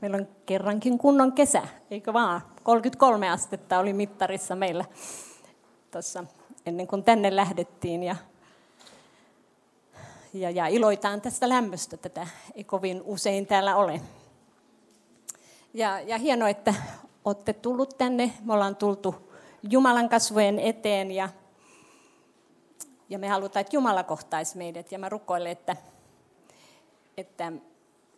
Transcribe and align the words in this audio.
Meillä 0.00 0.16
on 0.16 0.28
kerrankin 0.46 0.98
kunnon 0.98 1.32
kesä, 1.32 1.62
eikö 1.90 2.12
vaan? 2.12 2.40
33 2.62 3.30
astetta 3.30 3.78
oli 3.78 3.92
mittarissa 3.92 4.56
meillä 4.56 4.84
tuossa 5.90 6.24
ennen 6.66 6.86
kuin 6.86 7.04
tänne 7.04 7.36
lähdettiin. 7.36 8.02
Ja, 8.02 8.16
ja, 10.34 10.50
ja 10.50 10.66
iloitaan 10.66 11.20
tästä 11.20 11.48
lämmöstä, 11.48 11.96
tätä 11.96 12.26
ei 12.54 12.64
kovin 12.64 13.02
usein 13.04 13.46
täällä 13.46 13.76
ole. 13.76 14.00
Ja, 15.74 16.00
ja 16.00 16.18
hienoa, 16.18 16.48
että 16.48 16.74
olette 17.24 17.52
tullut 17.52 17.98
tänne. 17.98 18.32
Me 18.44 18.52
ollaan 18.52 18.76
tultu 18.76 19.32
Jumalan 19.70 20.08
kasvojen 20.08 20.58
eteen 20.58 21.10
ja, 21.10 21.28
ja 23.08 23.18
me 23.18 23.28
halutaan, 23.28 23.60
että 23.60 23.76
Jumala 23.76 24.02
kohtaisi 24.02 24.58
meidät. 24.58 24.92
Ja 24.92 24.98
mä 24.98 25.08
rukoilen, 25.08 25.52
että, 25.52 25.76
että 27.16 27.52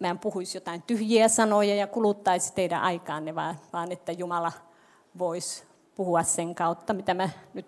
mä 0.00 0.08
en 0.08 0.18
puhuisi 0.18 0.56
jotain 0.56 0.82
tyhjiä 0.82 1.28
sanoja 1.28 1.74
ja 1.74 1.86
kuluttaisi 1.86 2.52
teidän 2.54 2.82
aikaanne, 2.82 3.34
vaan, 3.34 3.56
vaan 3.72 3.92
että 3.92 4.12
Jumala 4.12 4.52
voisi 5.18 5.64
puhua 5.94 6.22
sen 6.22 6.54
kautta, 6.54 6.94
mitä 6.94 7.14
mä 7.14 7.28
nyt 7.54 7.66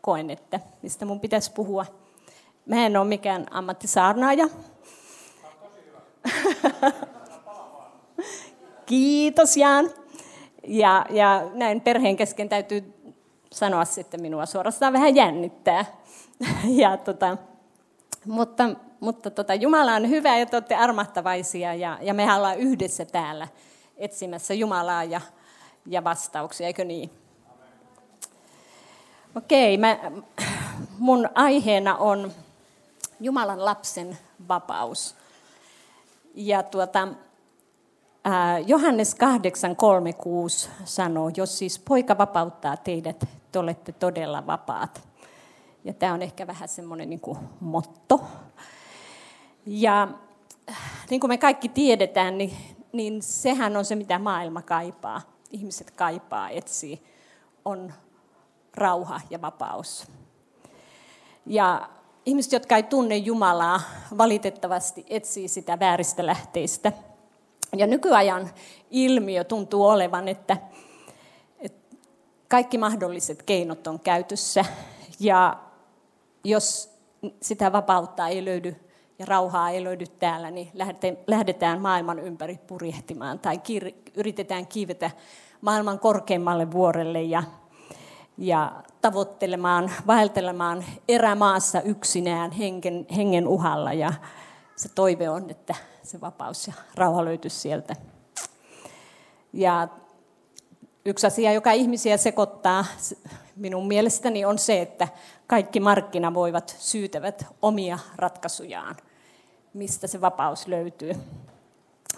koen, 0.00 0.30
että 0.30 0.60
mistä 0.82 1.04
mun 1.04 1.20
pitäisi 1.20 1.52
puhua. 1.52 1.86
Mä 2.66 2.86
en 2.86 2.96
ole 2.96 3.08
mikään 3.08 3.46
ammattisaarnaaja. 3.50 4.48
Kiitos 8.86 9.56
Jaan. 9.56 9.90
Ja, 10.66 11.06
ja 11.10 11.50
näin 11.54 11.80
perheen 11.80 12.16
kesken 12.16 12.48
täytyy 12.48 12.94
sanoa 13.52 13.84
sitten 13.84 14.22
minua 14.22 14.46
suorastaan 14.46 14.92
vähän 14.92 15.16
jännittää. 15.16 15.84
ja 16.82 16.96
tota, 16.96 17.36
mutta 18.26 18.70
mutta 19.02 19.30
tota, 19.30 19.54
Jumala 19.54 19.94
on 19.94 20.08
hyvä 20.08 20.38
ja 20.38 20.46
te 20.46 20.56
olette 20.56 20.74
armahtavaisia 20.74 21.74
ja, 21.74 21.98
ja 22.02 22.14
me 22.14 22.34
ollaan 22.34 22.58
yhdessä 22.58 23.04
täällä 23.04 23.48
etsimässä 23.96 24.54
Jumalaa 24.54 25.04
ja, 25.04 25.20
ja 25.86 26.04
vastauksia, 26.04 26.66
eikö 26.66 26.84
niin? 26.84 27.10
Okei, 29.36 29.78
mä, 29.78 29.98
mun 30.98 31.28
aiheena 31.34 31.96
on 31.96 32.32
Jumalan 33.20 33.64
lapsen 33.64 34.18
vapaus. 34.48 35.14
Ja 36.34 36.62
tuota, 36.62 37.08
Johannes 38.66 39.16
8.3.6 40.64 40.70
sanoo, 40.84 41.30
jos 41.36 41.58
siis 41.58 41.78
poika 41.78 42.18
vapauttaa 42.18 42.76
teidät, 42.76 43.24
te 43.52 43.58
olette 43.58 43.92
todella 43.92 44.46
vapaat. 44.46 45.02
Ja 45.84 45.92
tämä 45.92 46.14
on 46.14 46.22
ehkä 46.22 46.46
vähän 46.46 46.68
semmoinen 46.68 47.10
niin 47.10 47.20
motto, 47.60 48.20
ja 49.66 50.08
niin 51.10 51.20
kuin 51.20 51.28
me 51.28 51.38
kaikki 51.38 51.68
tiedetään, 51.68 52.38
niin, 52.38 52.56
niin 52.92 53.22
sehän 53.22 53.76
on 53.76 53.84
se, 53.84 53.94
mitä 53.94 54.18
maailma 54.18 54.62
kaipaa. 54.62 55.20
Ihmiset 55.50 55.90
kaipaa, 55.90 56.50
etsii, 56.50 57.02
on 57.64 57.92
rauha 58.74 59.20
ja 59.30 59.42
vapaus. 59.42 60.06
Ja 61.46 61.88
ihmiset, 62.26 62.52
jotka 62.52 62.76
ei 62.76 62.82
tunne 62.82 63.16
Jumalaa, 63.16 63.80
valitettavasti 64.18 65.06
etsii 65.08 65.48
sitä 65.48 65.80
vääristä 65.80 66.26
lähteistä. 66.26 66.92
Ja 67.76 67.86
nykyajan 67.86 68.50
ilmiö 68.90 69.44
tuntuu 69.44 69.86
olevan, 69.86 70.28
että, 70.28 70.56
että 71.60 71.96
kaikki 72.48 72.78
mahdolliset 72.78 73.42
keinot 73.42 73.86
on 73.86 74.00
käytössä. 74.00 74.64
Ja 75.20 75.58
jos 76.44 76.90
sitä 77.42 77.72
vapautta 77.72 78.28
ei 78.28 78.44
löydy 78.44 78.91
ja 79.18 79.26
rauhaa 79.26 79.70
ei 79.70 79.84
löydy 79.84 80.04
täällä, 80.06 80.50
niin 80.50 80.70
lähdetään 81.26 81.80
maailman 81.80 82.18
ympäri 82.18 82.58
purjehtimaan 82.66 83.38
tai 83.38 83.60
yritetään 84.14 84.66
kiivetä 84.66 85.10
maailman 85.60 85.98
korkeimmalle 85.98 86.72
vuorelle 86.72 87.22
ja, 87.22 87.42
ja 88.38 88.82
tavoittelemaan, 89.00 89.90
vaeltelemaan 90.06 90.84
erämaassa 91.08 91.80
yksinään 91.80 92.50
hengen, 92.52 93.06
hengen 93.16 93.48
uhalla. 93.48 93.92
Ja 93.92 94.12
se 94.76 94.88
toive 94.88 95.30
on, 95.30 95.50
että 95.50 95.74
se 96.02 96.20
vapaus 96.20 96.66
ja 96.66 96.72
rauha 96.94 97.24
löytyisi 97.24 97.60
sieltä. 97.60 97.96
Ja 99.52 99.88
yksi 101.04 101.26
asia, 101.26 101.52
joka 101.52 101.72
ihmisiä 101.72 102.16
sekoittaa 102.16 102.84
minun 103.56 103.88
mielestäni 103.88 104.44
on 104.44 104.58
se, 104.58 104.82
että 104.82 105.08
kaikki 105.46 105.80
markkinavoivat 105.80 106.76
syytävät 106.78 107.46
omia 107.62 107.98
ratkaisujaan– 108.16 108.96
mistä 109.74 110.06
se 110.06 110.20
vapaus 110.20 110.66
löytyy. 110.66 111.12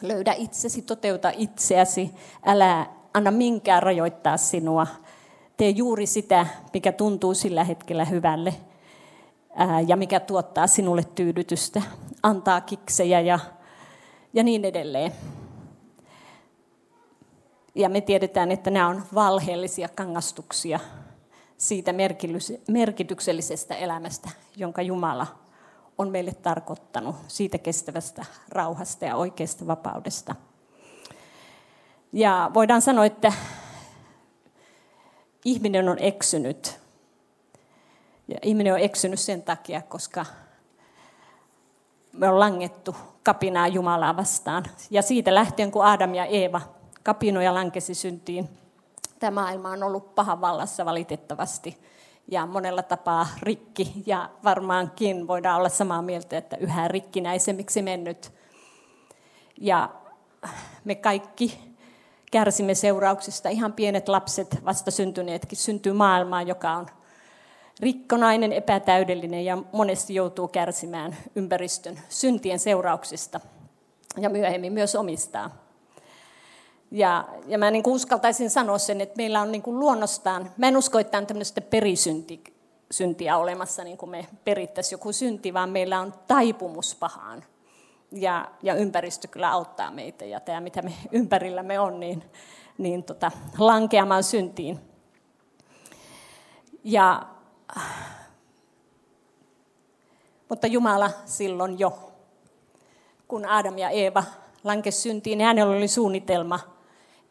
Löydä 0.03 0.33
itsesi, 0.33 0.83
toteuta 0.83 1.33
itseäsi, 1.37 2.11
älä 2.47 2.87
anna 3.15 3.31
minkään 3.31 3.83
rajoittaa 3.83 4.37
sinua. 4.37 4.87
Tee 5.57 5.71
juuri 5.71 6.07
sitä, 6.07 6.47
mikä 6.73 6.93
tuntuu 6.93 7.35
sillä 7.35 7.65
hetkellä 7.65 8.05
hyvälle 8.05 8.55
ja 9.87 9.97
mikä 9.97 10.21
tuottaa 10.21 10.67
sinulle 10.67 11.05
tyydytystä, 11.15 11.83
antaa 12.23 12.61
kiksejä 12.61 13.21
ja, 13.21 13.39
ja 14.33 14.43
niin 14.43 14.65
edelleen. 14.65 15.13
Ja 17.75 17.89
me 17.89 18.01
tiedetään, 18.01 18.51
että 18.51 18.71
nämä 18.71 18.89
on 18.89 19.03
valheellisia 19.15 19.89
kangastuksia 19.89 20.81
siitä 21.57 21.95
merkityksellisestä 22.69 23.75
elämästä, 23.75 24.31
jonka 24.57 24.83
Jumala 24.83 25.27
on 25.99 26.11
meille 26.11 26.35
tarkoittanut 26.35 27.17
siitä 27.29 27.59
kestävästä 27.59 28.25
rauhasta 28.49 29.05
ja 29.05 29.17
oikeasta 29.17 29.67
vapaudesta. 29.67 30.35
Ja 32.13 32.51
voidaan 32.55 32.83
sanoa, 32.83 33.05
että 33.05 33.33
ihminen 35.45 35.89
on 35.89 35.99
eksynyt. 35.99 36.79
Ja 38.29 38.39
ihminen 38.43 38.73
on 38.75 38.81
eksynyt 38.81 39.21
sen 39.21 39.43
takia, 39.43 39.83
koska 39.83 40.27
me 42.13 42.29
on 42.29 42.41
langettu 42.41 42.97
kapinaa 43.23 43.69
Jumalaa 43.69 44.17
vastaan. 44.17 44.65
Ja 44.91 45.03
siitä 45.03 45.35
lähtien, 45.35 45.71
kun 45.71 45.85
Adam 45.85 46.15
ja 46.15 46.25
Eeva 46.25 46.61
kapinoja 47.05 47.55
lankesi 47.55 47.95
syntiin, 47.95 48.49
tämä 49.19 49.41
maailma 49.41 49.71
on 49.71 49.83
ollut 49.83 50.15
pahan 50.15 50.41
vallassa 50.41 50.85
valitettavasti 50.85 51.79
ja 52.29 52.47
monella 52.47 52.83
tapaa 52.83 53.27
rikki. 53.43 53.93
Ja 54.07 54.31
varmaankin 54.45 55.27
voidaan 55.27 55.57
olla 55.57 55.69
samaa 55.69 56.03
mieltä, 56.03 56.39
että 56.39 56.57
yhä 56.57 56.89
rikkinäisemmiksi 56.89 57.83
mennyt. 57.83 58.33
Ja 59.61 59.91
me 60.85 60.95
kaikki 60.95 61.75
kärsimme 62.31 62.75
seurauksista. 62.75 63.49
Ihan 63.49 63.73
pienet 63.73 64.09
lapset, 64.09 64.65
vasta 64.65 64.91
syntyneetkin, 64.91 65.59
syntyy 65.59 65.93
maailmaan, 65.93 66.49
joka 66.49 66.73
on 66.73 66.87
rikkonainen, 67.81 68.53
epätäydellinen 68.53 69.45
ja 69.45 69.59
monesti 69.73 70.15
joutuu 70.15 70.49
kärsimään 70.49 71.17
ympäristön 71.35 72.01
syntien 72.09 72.59
seurauksista 72.59 73.41
ja 74.17 74.31
myöhemmin 74.31 74.73
myös 74.73 74.95
omistaa. 74.95 75.64
Ja, 76.95 77.29
ja 77.47 77.59
mä 77.59 77.71
niin 77.71 77.83
uskaltaisin 77.87 78.51
sanoa 78.51 78.79
sen, 78.79 79.01
että 79.01 79.17
meillä 79.17 79.41
on 79.41 79.53
niin 79.53 79.63
kuin 79.63 79.79
luonnostaan, 79.79 80.51
mä 80.57 80.69
en 80.69 80.77
usko, 80.77 80.99
että 80.99 81.19
on 81.19 81.27
tämmöistä 81.27 81.61
perisyntiä 81.61 83.37
olemassa, 83.37 83.85
niin 83.85 83.99
kuin 83.99 84.11
me 84.11 84.27
perittäisiin 84.45 84.97
joku 84.97 85.13
synti, 85.13 85.55
vaan 85.55 85.71
meillä 85.71 86.01
on 86.01 86.15
taipumus 86.27 86.95
pahaan. 86.95 87.45
Ja, 88.13 88.51
ja 88.63 88.75
ympäristö 88.75 89.29
kyllä 89.29 89.51
auttaa 89.51 89.91
meitä, 89.91 90.25
ja 90.25 90.41
tämä 90.41 90.61
mitä 90.61 90.83
me 90.83 90.93
ympärillämme 91.13 91.81
on, 91.81 92.01
niin, 92.01 92.25
niin 92.79 93.05
tota, 93.05 93.31
lankeamaan 93.59 94.25
syntiin. 94.25 94.81
Ja, 96.85 97.23
mutta 100.49 100.67
Jumala 100.67 101.11
silloin 101.25 101.79
jo, 101.79 102.13
kun 103.29 103.47
Adam 103.47 103.79
ja 103.79 103.91
Eeva 103.91 104.25
lankesi 104.65 105.01
syntiin, 105.01 105.39
niin 105.39 105.47
hänellä 105.47 105.77
oli 105.77 105.89
suunnitelma– 105.89 106.61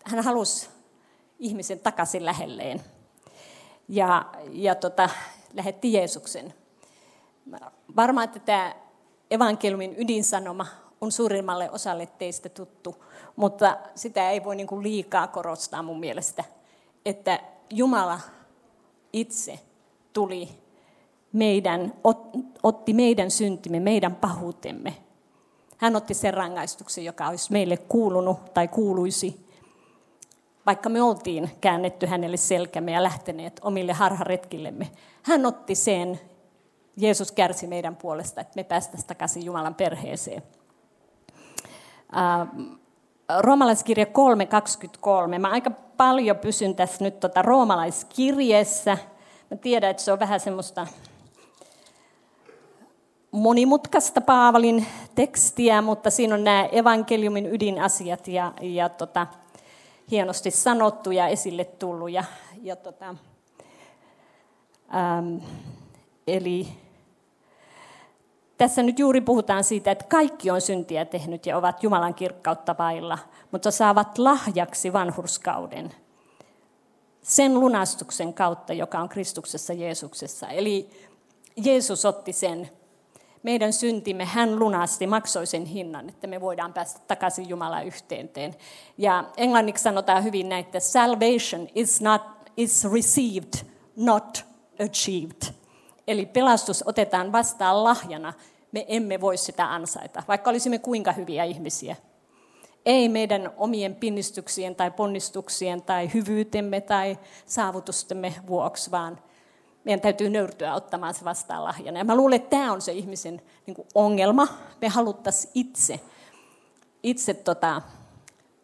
hän 0.03 0.23
halusi 0.23 0.69
ihmisen 1.39 1.79
takaisin 1.79 2.25
lähelleen. 2.25 2.81
Ja, 3.87 4.25
ja 4.51 4.75
tota, 4.75 5.09
lähetti 5.53 5.93
Jeesuksen. 5.93 6.53
Varmaan, 7.95 8.23
että 8.23 8.39
tämä 8.39 8.75
evankeliumin 9.31 9.95
ydinsanoma 9.97 10.67
on 11.01 11.11
suurimmalle 11.11 11.71
osalle 11.71 12.05
teistä 12.17 12.49
tuttu, 12.49 13.05
mutta 13.35 13.77
sitä 13.95 14.29
ei 14.29 14.43
voi 14.43 14.55
niin 14.55 14.67
kuin 14.67 14.83
liikaa 14.83 15.27
korostaa 15.27 15.83
mun 15.83 15.99
mielestä, 15.99 16.43
että 17.05 17.39
Jumala 17.69 18.19
itse 19.13 19.59
tuli 20.13 20.49
meidän, 21.33 21.93
otti 22.63 22.93
meidän 22.93 23.31
syntimme, 23.31 23.79
meidän 23.79 24.15
pahuutemme. 24.15 24.95
Hän 25.77 25.95
otti 25.95 26.13
sen 26.13 26.33
rangaistuksen, 26.33 27.05
joka 27.05 27.27
olisi 27.27 27.51
meille 27.51 27.77
kuulunut 27.77 28.53
tai 28.53 28.67
kuuluisi, 28.67 29.42
vaikka 30.65 30.89
me 30.89 31.01
oltiin 31.01 31.49
käännetty 31.61 32.05
hänelle 32.05 32.37
selkämme 32.37 32.91
ja 32.91 33.03
lähteneet 33.03 33.59
omille 33.63 33.93
harharetkillemme. 33.93 34.89
Hän 35.23 35.45
otti 35.45 35.75
sen, 35.75 36.19
Jeesus 36.97 37.31
kärsi 37.31 37.67
meidän 37.67 37.95
puolesta, 37.95 38.41
että 38.41 38.53
me 38.55 38.63
päästäisiin 38.63 39.07
takaisin 39.07 39.45
Jumalan 39.45 39.75
perheeseen. 39.75 40.43
Roomalaiskirja 43.39 44.05
3.23. 44.05 45.39
Mä 45.39 45.49
aika 45.49 45.71
paljon 45.97 46.37
pysyn 46.37 46.75
tässä 46.75 47.03
nyt 47.03 47.19
tota 47.19 47.41
roomalaiskirjeessä. 47.41 48.97
Mä 49.51 49.57
tiedän, 49.57 49.91
että 49.91 50.03
se 50.03 50.11
on 50.11 50.19
vähän 50.19 50.39
semmoista 50.39 50.87
monimutkaista 53.31 54.21
Paavalin 54.21 54.85
tekstiä, 55.15 55.81
mutta 55.81 56.09
siinä 56.09 56.35
on 56.35 56.43
nämä 56.43 56.65
evankeliumin 56.71 57.53
ydinasiat 57.53 58.27
ja, 58.27 58.53
ja 58.61 58.89
tota, 58.89 59.27
hienosti 60.11 60.51
sanottu 60.51 61.11
ja 61.11 61.27
esille 61.27 61.65
tullut. 61.65 62.11
Ja, 62.11 62.23
ja 62.61 62.75
tota, 62.75 63.15
ähm, 64.95 65.37
eli 66.27 66.67
tässä 68.57 68.83
nyt 68.83 68.99
juuri 68.99 69.21
puhutaan 69.21 69.63
siitä, 69.63 69.91
että 69.91 70.05
kaikki 70.09 70.51
on 70.51 70.61
syntiä 70.61 71.05
tehnyt 71.05 71.45
ja 71.45 71.57
ovat 71.57 71.83
Jumalan 71.83 72.13
kirkkautta 72.13 72.75
vailla, 72.79 73.19
mutta 73.51 73.71
saavat 73.71 74.17
lahjaksi 74.17 74.93
vanhurskauden 74.93 75.91
sen 77.23 77.59
lunastuksen 77.59 78.33
kautta, 78.33 78.73
joka 78.73 78.99
on 78.99 79.09
Kristuksessa 79.09 79.73
Jeesuksessa. 79.73 80.47
Eli 80.47 80.89
Jeesus 81.55 82.05
otti 82.05 82.33
sen 82.33 82.69
meidän 83.43 83.73
syntimme, 83.73 84.25
hän 84.25 84.59
lunasti, 84.59 85.07
maksoi 85.07 85.47
sen 85.47 85.65
hinnan, 85.65 86.09
että 86.09 86.27
me 86.27 86.41
voidaan 86.41 86.73
päästä 86.73 86.99
takaisin 87.07 87.49
Jumalan 87.49 87.85
yhteenteen. 87.85 88.55
Ja 88.97 89.23
englanniksi 89.37 89.83
sanotaan 89.83 90.23
hyvin 90.23 90.49
näin, 90.49 90.65
että 90.65 90.79
salvation 90.79 91.67
is, 91.75 92.01
not, 92.01 92.21
is 92.57 92.83
received, 92.93 93.53
not 93.95 94.45
achieved. 94.85 95.53
Eli 96.07 96.25
pelastus 96.25 96.83
otetaan 96.87 97.31
vastaan 97.31 97.83
lahjana, 97.83 98.33
me 98.71 98.85
emme 98.87 99.21
voi 99.21 99.37
sitä 99.37 99.73
ansaita, 99.73 100.23
vaikka 100.27 100.49
olisimme 100.49 100.79
kuinka 100.79 101.11
hyviä 101.11 101.43
ihmisiä. 101.43 101.95
Ei 102.85 103.09
meidän 103.09 103.51
omien 103.57 103.95
pinnistyksien 103.95 104.75
tai 104.75 104.91
ponnistuksien 104.91 105.81
tai 105.81 106.13
hyvyytemme 106.13 106.81
tai 106.81 107.17
saavutustemme 107.45 108.33
vuoksi, 108.47 108.91
vaan 108.91 109.19
meidän 109.83 110.01
täytyy 110.01 110.29
nöyrtyä 110.29 110.73
ottamaan 110.73 111.13
se 111.13 111.25
vastaan 111.25 111.63
lahjana. 111.63 111.97
Ja 111.97 112.05
mä 112.05 112.15
luulen, 112.15 112.35
että 112.35 112.49
tämä 112.49 112.71
on 112.71 112.81
se 112.81 112.91
ihmisen 112.91 113.41
niin 113.65 113.75
kuin 113.75 113.87
ongelma. 113.95 114.47
Me 114.81 114.87
haluttaisiin 114.87 115.51
itse, 115.53 115.99
itse 117.03 117.33
tota, 117.33 117.81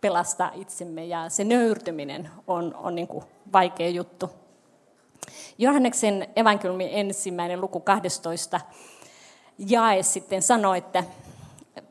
pelastaa 0.02 0.52
itsemme 0.56 1.06
ja 1.06 1.30
se 1.30 1.44
nöyrtyminen 1.44 2.30
on, 2.48 2.76
on 2.76 2.96
niin 2.96 3.08
kuin 3.08 3.24
vaikea 3.54 3.90
juttu. 3.90 4.30
Johanneksen 5.58 6.28
evankeliumin 6.36 6.90
ensimmäinen 6.92 7.62
luku 7.62 7.80
12 7.80 8.62
jae 9.58 10.04
sitten 10.04 10.42
sanoo, 10.42 10.74
että 10.74 11.04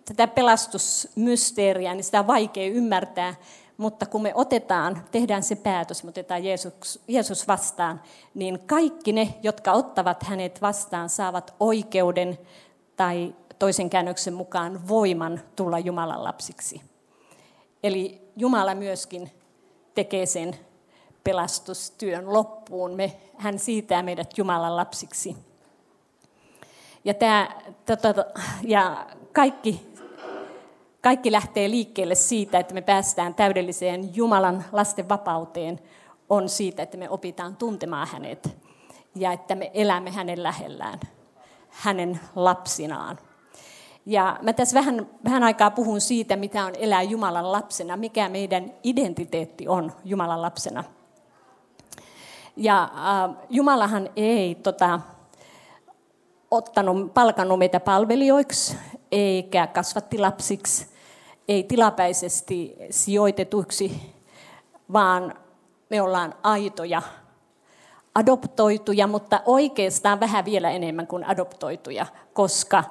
tätä 0.04 0.26
pelastusmysteeriä, 0.26 1.94
niin 1.94 2.04
sitä 2.04 2.20
on 2.20 2.26
vaikea 2.26 2.68
ymmärtää, 2.68 3.34
mutta 3.78 4.06
kun 4.06 4.22
me 4.22 4.32
otetaan, 4.34 5.04
tehdään 5.10 5.42
se 5.42 5.56
päätös, 5.56 6.04
me 6.04 6.08
otetaan 6.08 6.44
Jeesus, 6.44 7.00
Jeesus 7.08 7.48
vastaan, 7.48 8.02
niin 8.34 8.58
kaikki 8.66 9.12
ne, 9.12 9.34
jotka 9.42 9.72
ottavat 9.72 10.22
hänet 10.22 10.62
vastaan, 10.62 11.08
saavat 11.08 11.54
oikeuden 11.60 12.38
tai 12.96 13.34
toisen 13.58 13.90
käännöksen 13.90 14.34
mukaan 14.34 14.88
voiman 14.88 15.40
tulla 15.56 15.78
Jumalan 15.78 16.24
lapsiksi. 16.24 16.82
Eli 17.82 18.30
Jumala 18.36 18.74
myöskin 18.74 19.30
tekee 19.94 20.26
sen 20.26 20.56
pelastustyön 21.24 22.32
loppuun. 22.32 22.94
Me, 22.94 23.20
hän 23.36 23.58
siitää 23.58 24.02
meidät 24.02 24.38
Jumalan 24.38 24.76
lapsiksi. 24.76 25.36
Ja, 27.04 27.14
tämä, 27.14 27.48
tota, 27.86 28.24
ja 28.62 29.06
kaikki, 29.32 29.87
kaikki 31.02 31.32
lähtee 31.32 31.70
liikkeelle 31.70 32.14
siitä, 32.14 32.58
että 32.58 32.74
me 32.74 32.80
päästään 32.80 33.34
täydelliseen 33.34 34.16
Jumalan 34.16 34.64
lasten 34.72 35.08
vapauteen, 35.08 35.80
on 36.28 36.48
siitä, 36.48 36.82
että 36.82 36.96
me 36.96 37.10
opitaan 37.10 37.56
tuntemaan 37.56 38.08
hänet 38.08 38.56
ja 39.14 39.32
että 39.32 39.54
me 39.54 39.70
elämme 39.74 40.10
hänen 40.10 40.42
lähellään, 40.42 41.00
hänen 41.68 42.20
lapsinaan. 42.36 43.18
Ja 44.06 44.38
mä 44.42 44.52
tässä 44.52 44.78
vähän, 44.78 45.08
vähän 45.24 45.42
aikaa 45.42 45.70
puhun 45.70 46.00
siitä, 46.00 46.36
mitä 46.36 46.64
on 46.64 46.72
elää 46.78 47.02
Jumalan 47.02 47.52
lapsena, 47.52 47.96
mikä 47.96 48.28
meidän 48.28 48.72
identiteetti 48.82 49.68
on 49.68 49.92
Jumalan 50.04 50.42
lapsena. 50.42 50.84
Ja 52.56 52.82
äh, 52.82 53.36
Jumalahan 53.50 54.10
ei 54.16 54.54
tota, 54.54 55.00
ottanut, 56.50 57.14
palkannut 57.14 57.58
meitä 57.58 57.80
palvelijoiksi 57.80 58.76
eikä 59.12 59.66
kasvattilapsiksi, 59.66 60.86
ei 61.48 61.62
tilapäisesti 61.62 62.76
sijoitetuiksi, 62.90 64.14
vaan 64.92 65.34
me 65.90 66.02
ollaan 66.02 66.34
aitoja, 66.42 67.02
adoptoituja, 68.14 69.06
mutta 69.06 69.42
oikeastaan 69.46 70.20
vähän 70.20 70.44
vielä 70.44 70.70
enemmän 70.70 71.06
kuin 71.06 71.24
adoptoituja, 71.24 72.06
koska 72.32 72.84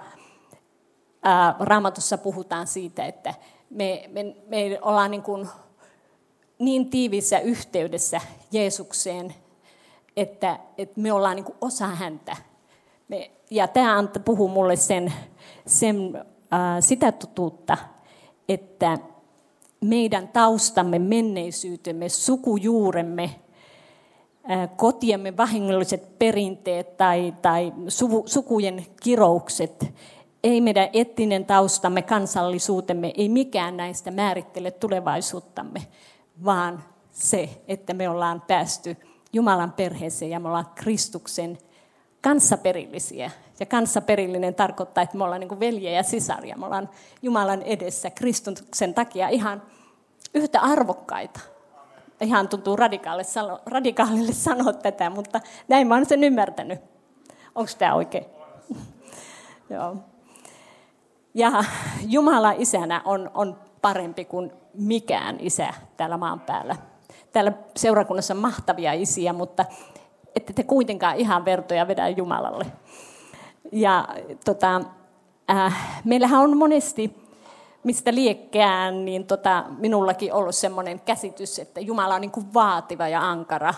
Raamatussa 1.59 2.17
puhutaan 2.17 2.67
siitä, 2.67 3.05
että 3.05 3.33
me, 3.69 4.09
me, 4.11 4.35
me 4.47 4.79
ollaan 4.81 5.11
niin, 5.11 5.23
kuin 5.23 5.49
niin 6.59 6.89
tiivissä 6.89 7.39
yhteydessä 7.39 8.21
Jeesukseen, 8.51 9.35
että, 10.17 10.59
että 10.77 11.01
me 11.01 11.11
ollaan 11.11 11.35
niin 11.35 11.45
kuin 11.45 11.57
osa 11.61 11.87
häntä. 11.87 12.37
Me, 13.07 13.31
ja 13.51 13.67
tämä 13.67 14.03
puhuu 14.25 14.47
mulle 14.47 14.75
sen, 14.75 15.13
sen, 15.65 16.25
äh, 16.53 16.59
sitä 16.79 17.11
totuutta, 17.11 17.77
että 18.49 18.97
meidän 19.81 20.27
taustamme, 20.27 20.99
menneisyytemme, 20.99 22.09
sukujuuremme, 22.09 23.23
äh, 24.51 24.69
kotiemme 24.75 25.37
vahingolliset 25.37 26.19
perinteet 26.19 26.97
tai, 26.97 27.33
tai 27.41 27.73
suvu, 27.87 28.23
sukujen 28.25 28.85
kiroukset, 29.03 29.93
ei 30.43 30.61
meidän 30.61 30.89
etninen 30.93 31.45
taustamme, 31.45 32.01
kansallisuutemme, 32.01 33.13
ei 33.17 33.29
mikään 33.29 33.77
näistä 33.77 34.11
määrittele 34.11 34.71
tulevaisuuttamme, 34.71 35.87
vaan 36.45 36.83
se, 37.11 37.49
että 37.67 37.93
me 37.93 38.09
ollaan 38.09 38.41
päästy 38.47 38.97
Jumalan 39.33 39.71
perheeseen 39.71 40.31
ja 40.31 40.39
me 40.39 40.47
ollaan 40.47 40.69
Kristuksen 40.75 41.57
kanssaperillisiä. 42.21 43.31
Ja 43.59 43.65
kanssaperillinen 43.65 44.55
tarkoittaa, 44.55 45.01
että 45.01 45.17
me 45.17 45.23
ollaan 45.23 45.39
niin 45.39 45.59
veljiä 45.59 45.91
ja 45.91 46.03
sisaria. 46.03 46.57
Me 46.57 46.65
ollaan 46.65 46.89
Jumalan 47.21 47.61
edessä 47.61 48.09
Kristuksen 48.09 48.93
takia 48.93 49.29
ihan 49.29 49.61
yhtä 50.33 50.61
arvokkaita. 50.61 51.39
Ihan 52.21 52.47
tuntuu 52.47 52.75
radikaalille, 52.75 53.59
radikaalille 53.65 54.33
sanoa 54.47 54.73
tätä, 54.73 55.09
mutta 55.09 55.41
näin 55.67 55.87
mä 55.87 55.95
oon 55.95 56.05
sen 56.05 56.23
ymmärtänyt. 56.23 56.79
Onko 57.55 57.71
tämä 57.77 57.93
oikein? 57.93 58.25
Joo. 59.69 59.95
Ja 61.33 61.63
Jumala 62.07 62.51
isänä 62.51 63.01
on, 63.05 63.31
on 63.33 63.57
parempi 63.81 64.25
kuin 64.25 64.51
mikään 64.73 65.37
isä 65.39 65.73
täällä 65.97 66.17
maan 66.17 66.39
päällä. 66.39 66.75
Täällä 67.31 67.51
seurakunnassa 67.75 68.33
on 68.33 68.39
mahtavia 68.39 68.93
isiä, 68.93 69.33
mutta 69.33 69.65
ette 70.37 70.53
te 70.53 70.63
kuitenkaan 70.63 71.15
ihan 71.15 71.45
vertoja 71.45 71.87
vedä 71.87 72.07
Jumalalle. 72.07 72.65
Ja 73.71 74.07
tota, 74.45 74.81
äh, 75.49 76.01
meillähän 76.03 76.41
on 76.41 76.57
monesti, 76.57 77.27
mistä 77.83 78.15
liekkään, 78.15 79.05
niin 79.05 79.27
tota, 79.27 79.63
minullakin 79.77 80.33
ollut 80.33 80.55
sellainen 80.55 80.99
käsitys, 80.99 81.59
että 81.59 81.79
Jumala 81.79 82.15
on 82.15 82.21
niin 82.21 82.31
kuin 82.31 82.53
vaativa 82.53 83.07
ja 83.07 83.29
ankara. 83.29 83.73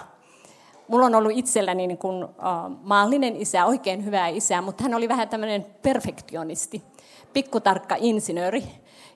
Mulla 0.87 1.05
on 1.05 1.15
ollut 1.15 1.31
itselläni 1.35 1.87
niin 1.87 1.97
kuin, 1.97 2.23
uh, 2.23 2.29
maallinen 2.83 3.35
isä, 3.35 3.65
oikein 3.65 4.05
hyvä 4.05 4.27
isä, 4.27 4.61
mutta 4.61 4.83
hän 4.83 4.93
oli 4.93 5.09
vähän 5.09 5.29
tämmöinen 5.29 5.65
perfektionisti, 5.81 6.83
pikkutarkka 7.33 7.95
insinööri, 7.99 8.63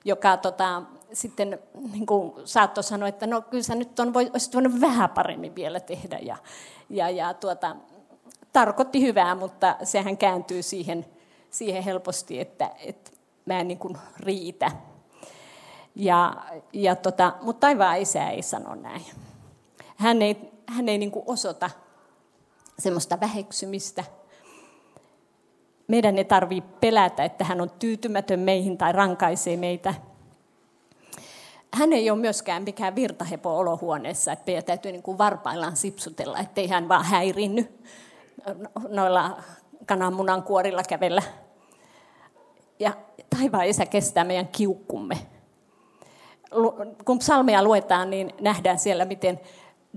joka 0.04 0.36
tota, 0.36 0.82
sitten 1.14 1.58
niin 1.92 2.06
kuin 2.06 2.32
saattoi 2.44 2.84
sanoa, 2.84 3.08
että 3.08 3.26
no 3.26 3.42
kyllä 3.42 3.62
sä 3.62 3.74
nyt 3.74 4.00
on, 4.00 4.12
olisit 4.32 4.54
voinut 4.54 4.80
vähän 4.80 5.10
paremmin 5.10 5.54
vielä 5.54 5.80
tehdä. 5.80 6.18
Ja, 6.18 6.36
ja, 6.90 7.10
ja 7.10 7.34
tuota, 7.34 7.76
tarkoitti 8.52 9.02
hyvää, 9.02 9.34
mutta 9.34 9.76
sehän 9.82 10.16
kääntyy 10.16 10.62
siihen, 10.62 11.06
siihen 11.50 11.82
helposti, 11.82 12.40
että, 12.40 12.70
että 12.78 13.10
mä 13.46 13.60
en 13.60 13.68
niin 13.68 13.78
kuin 13.78 13.98
riitä. 14.20 14.70
Ja, 15.94 16.36
ja 16.72 16.96
tota, 16.96 17.34
mutta 17.42 17.60
taivaan 17.60 17.98
isä 17.98 18.30
ei 18.30 18.42
sano 18.42 18.74
näin. 18.74 19.02
Hän 19.96 20.22
ei, 20.22 20.52
hän 20.66 20.88
ei 20.88 20.98
niin 20.98 21.10
kuin 21.10 21.24
osoita 21.26 21.70
semmoista 22.78 23.20
väheksymistä. 23.20 24.04
Meidän 25.88 26.18
ei 26.18 26.24
tarvitse 26.24 26.70
pelätä, 26.80 27.24
että 27.24 27.44
hän 27.44 27.60
on 27.60 27.70
tyytymätön 27.70 28.40
meihin 28.40 28.78
tai 28.78 28.92
rankaisee 28.92 29.56
meitä. 29.56 29.94
Hän 31.74 31.92
ei 31.92 32.10
ole 32.10 32.18
myöskään 32.18 32.62
mikään 32.62 32.94
virtahepo 32.94 33.58
olohuoneessa, 33.58 34.32
että 34.32 34.44
meidän 34.46 34.64
täytyy 34.64 34.92
niin 34.92 35.02
kuin 35.02 35.18
varpaillaan 35.18 35.76
sipsutella, 35.76 36.38
ettei 36.38 36.68
hän 36.68 36.88
vaan 36.88 37.04
häirinny 37.04 37.78
noilla 38.88 39.36
kananmunan 39.86 40.42
kuorilla 40.42 40.82
kävellä. 40.88 41.22
Ja 42.78 42.92
taivaan 43.38 43.66
isä 43.66 43.86
kestää 43.86 44.24
meidän 44.24 44.48
kiukkumme. 44.48 45.18
Kun 47.04 47.18
psalmia 47.18 47.62
luetaan, 47.62 48.10
niin 48.10 48.32
nähdään 48.40 48.78
siellä, 48.78 49.04
miten 49.04 49.40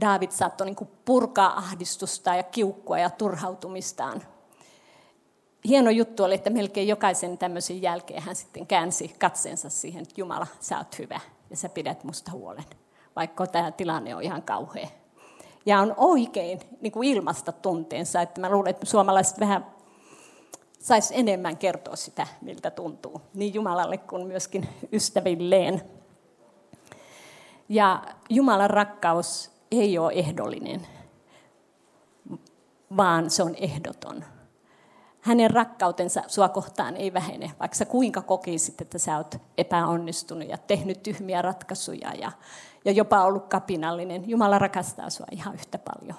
Daavid 0.02 0.32
saattoi 0.32 0.66
niin 0.68 0.90
purkaa 1.06 1.58
ahdistusta 1.58 2.36
ja 2.36 2.44
kiukkua 2.44 3.00
ja 3.00 3.10
turhautumistaan. 3.10 4.24
Hieno 5.66 5.90
juttu 5.90 6.24
oli, 6.24 6.36
että 6.36 6.50
melkein 6.50 6.88
jokaisen 6.88 7.38
tämmöisen 7.38 7.82
jälkeen 7.82 8.22
hän 8.22 8.36
sitten 8.36 8.68
käänsi 8.68 9.16
katseensa 9.20 9.70
siihen, 9.70 10.02
että 10.02 10.14
Jumala, 10.18 10.48
sä 10.60 10.78
oot 10.78 11.00
hyvä 11.00 11.20
ja 11.50 11.58
sä 11.58 11.70
pidät 11.70 12.04
musta 12.04 12.32
huolen, 12.32 12.66
vaikka 13.16 13.48
tämä 13.48 13.72
tilanne 13.72 14.16
on 14.16 14.24
ihan 14.24 14.42
kauhea. 14.44 14.88
Ja 15.66 15.80
on 15.80 15.94
oikein 15.98 16.60
niin 16.82 16.92
kuin 16.92 17.10
ilmasta 17.10 17.52
tunteensa, 17.52 18.22
että 18.22 18.42
mä 18.42 18.50
luulen, 18.50 18.70
että 18.70 18.86
suomalaiset 18.86 19.40
vähän 19.40 19.66
sais 20.80 21.12
enemmän 21.16 21.58
kertoa 21.58 21.96
sitä, 21.96 22.28
miltä 22.42 22.72
tuntuu, 22.72 23.22
niin 23.34 23.54
Jumalalle 23.54 23.98
kuin 23.98 24.28
myöskin 24.28 24.70
ystävilleen. 24.94 25.82
Ja 27.70 28.04
Jumalan 28.30 28.70
rakkaus 28.70 29.52
ei 29.72 29.98
ole 29.98 30.14
ehdollinen, 30.14 30.88
vaan 32.98 33.30
se 33.30 33.44
on 33.44 33.56
ehdoton. 33.56 34.26
Hänen 35.28 35.52
rakkautensa 35.52 36.24
sua 36.28 36.50
kohtaan 36.50 36.96
ei 36.96 37.14
vähene, 37.14 37.52
vaikka 37.60 37.78
sä 37.78 37.86
kuinka 37.86 38.22
kokisit, 38.22 38.82
että 38.82 38.98
sä 38.98 39.18
oot 39.18 39.36
epäonnistunut 39.58 40.50
ja 40.50 40.58
tehnyt 40.58 41.04
tyhmiä 41.04 41.42
ratkaisuja 41.42 42.14
ja, 42.14 42.32
ja 42.86 42.92
jopa 42.92 43.24
ollut 43.24 43.48
kapinallinen. 43.48 44.30
Jumala 44.30 44.60
rakastaa 44.60 45.10
sua 45.10 45.26
ihan 45.32 45.54
yhtä 45.54 45.78
paljon. 45.78 46.18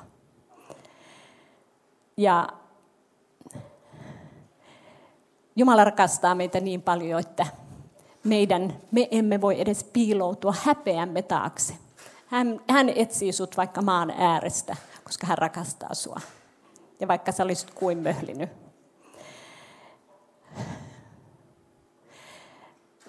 Ja 2.17 2.49
Jumala 5.57 5.85
rakastaa 5.85 6.35
meitä 6.35 6.61
niin 6.61 6.83
paljon, 6.83 7.21
että 7.21 7.47
meidän, 8.25 8.77
me 8.91 9.09
emme 9.11 9.41
voi 9.41 9.61
edes 9.61 9.85
piiloutua 9.85 10.55
häpeämme 10.63 11.23
taakse. 11.23 11.75
Hän, 12.27 12.61
hän 12.71 12.89
etsii 12.89 13.33
sut 13.33 13.57
vaikka 13.57 13.83
maan 13.83 14.11
äärestä, 14.11 14.77
koska 15.05 15.27
hän 15.27 15.39
rakastaa 15.39 15.95
sua. 15.95 16.21
Ja 17.01 17.09
vaikka 17.09 17.33
sä 17.33 17.43
olisit 17.43 17.71
kuin 17.71 17.99
möhlinyt. 17.99 18.68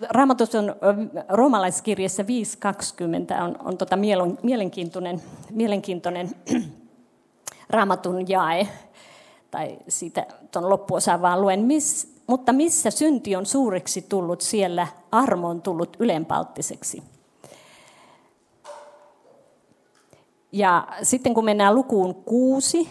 Raamatus 0.10 0.56
on 0.56 0.75
roomalaiskirjassa 1.29 2.24
5.20 2.24 3.44
on, 3.44 3.56
on 3.60 3.77
tota 3.77 3.98
mielenkiintoinen, 4.44 5.22
mielenkiintoinen 5.50 6.29
raamatun 7.70 8.29
jae, 8.29 8.68
tai 9.51 9.77
siitä 9.88 10.25
tuon 10.51 10.70
loppuosan 10.70 11.22
vaan 11.22 11.41
luen. 11.41 11.60
Miss, 11.60 12.08
mutta 12.27 12.53
missä 12.53 12.91
synti 12.91 13.36
on 13.36 13.46
suureksi 13.46 14.01
tullut, 14.01 14.41
siellä 14.41 14.88
armo 15.12 15.50
on 15.50 15.62
tullut 15.62 15.98
ylenpalttiseksi. 16.00 17.03
Ja 20.51 20.88
sitten 21.03 21.34
kun 21.34 21.46
mennään 21.46 21.75
lukuun 21.75 22.15
kuusi, 22.15 22.89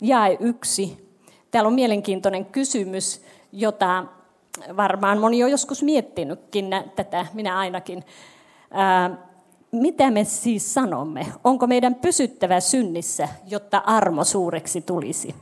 jae 0.00 0.36
yksi, 0.40 1.14
täällä 1.50 1.68
on 1.68 1.74
mielenkiintoinen 1.74 2.44
kysymys, 2.44 3.22
jota 3.52 4.04
varmaan 4.76 5.18
moni 5.18 5.44
on 5.44 5.50
joskus 5.50 5.82
miettinytkin 5.82 6.70
tätä, 6.96 7.26
minä 7.32 7.58
ainakin. 7.58 8.04
Mitä 9.72 10.10
me 10.10 10.24
siis 10.24 10.74
sanomme? 10.74 11.26
Onko 11.44 11.66
meidän 11.66 11.94
pysyttävä 11.94 12.60
synnissä, 12.60 13.28
jotta 13.46 13.82
armo 13.86 14.24
suureksi 14.24 14.80
tulisi? 14.80 15.34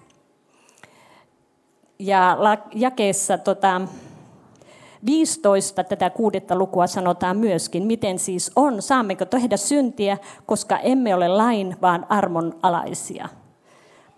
Ja 1.98 2.38
jakeessa 2.74 3.38
tota, 3.38 3.80
15 5.06 5.84
tätä 5.84 6.10
kuudetta 6.10 6.56
lukua 6.56 6.86
sanotaan 6.86 7.36
myöskin, 7.36 7.86
miten 7.86 8.18
siis 8.18 8.52
on, 8.56 8.82
saammeko 8.82 9.24
tehdä 9.24 9.56
syntiä, 9.56 10.18
koska 10.46 10.78
emme 10.78 11.14
ole 11.14 11.28
lain, 11.28 11.76
vaan 11.82 12.06
armon 12.08 12.58
alaisia. 12.62 13.28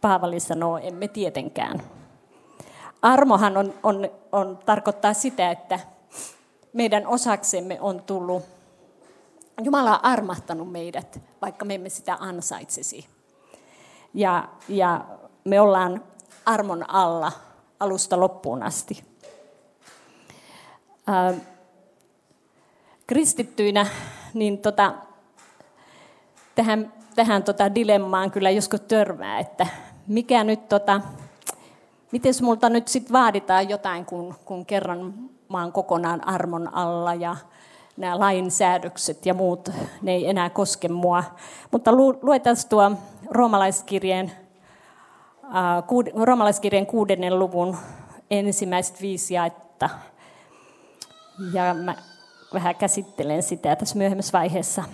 Paavali 0.00 0.40
sanoo, 0.40 0.78
emme 0.78 1.08
tietenkään. 1.08 1.80
Armohan 3.04 3.56
on, 3.56 3.74
on, 3.82 4.10
on, 4.32 4.58
tarkoittaa 4.66 5.14
sitä, 5.14 5.50
että 5.50 5.80
meidän 6.72 7.06
osaksemme 7.06 7.80
on 7.80 8.02
tullut, 8.02 8.42
Jumala 9.62 9.94
on 9.94 10.04
armahtanut 10.04 10.72
meidät, 10.72 11.20
vaikka 11.42 11.64
me 11.64 11.74
emme 11.74 11.88
sitä 11.88 12.16
ansaitsisi. 12.20 13.06
Ja, 14.14 14.48
ja 14.68 15.04
me 15.44 15.60
ollaan 15.60 16.04
armon 16.46 16.90
alla 16.90 17.32
alusta 17.80 18.20
loppuun 18.20 18.62
asti. 18.62 19.04
Ää, 21.06 21.34
kristittyinä 23.06 23.86
niin 24.34 24.58
tota, 24.58 24.94
tähän, 26.54 26.92
tähän 27.14 27.42
tota 27.42 27.74
dilemmaan 27.74 28.30
kyllä 28.30 28.50
joskus 28.50 28.80
törmää, 28.80 29.38
että 29.38 29.66
mikä 30.06 30.44
nyt, 30.44 30.68
tota, 30.68 31.00
miten 32.14 32.34
multa 32.42 32.68
nyt 32.68 32.88
sit 32.88 33.12
vaaditaan 33.12 33.68
jotain, 33.68 34.04
kun, 34.04 34.34
kun 34.44 34.66
kerran 34.66 35.14
mä 35.48 35.62
oon 35.62 35.72
kokonaan 35.72 36.28
armon 36.28 36.74
alla 36.74 37.14
ja 37.14 37.36
nämä 37.96 38.18
lainsäädökset 38.18 39.26
ja 39.26 39.34
muut, 39.34 39.70
ne 40.02 40.12
ei 40.12 40.28
enää 40.28 40.50
koske 40.50 40.88
mua. 40.88 41.24
Mutta 41.70 41.92
luetaan 42.22 42.56
tuo 42.68 42.92
roomalaiskirjeen 43.30 44.32
roomalaiskirjan 46.14 46.86
kuudennen 46.86 47.38
luvun 47.38 47.76
ensimmäiset 48.30 49.00
viisi 49.00 49.34
jaetta. 49.34 49.90
Ja 51.52 51.74
mä 51.74 51.94
vähän 52.54 52.74
käsittelen 52.74 53.42
sitä 53.42 53.76
tässä 53.76 53.98
myöhemmässä 53.98 54.38
vaiheessa. 54.38 54.84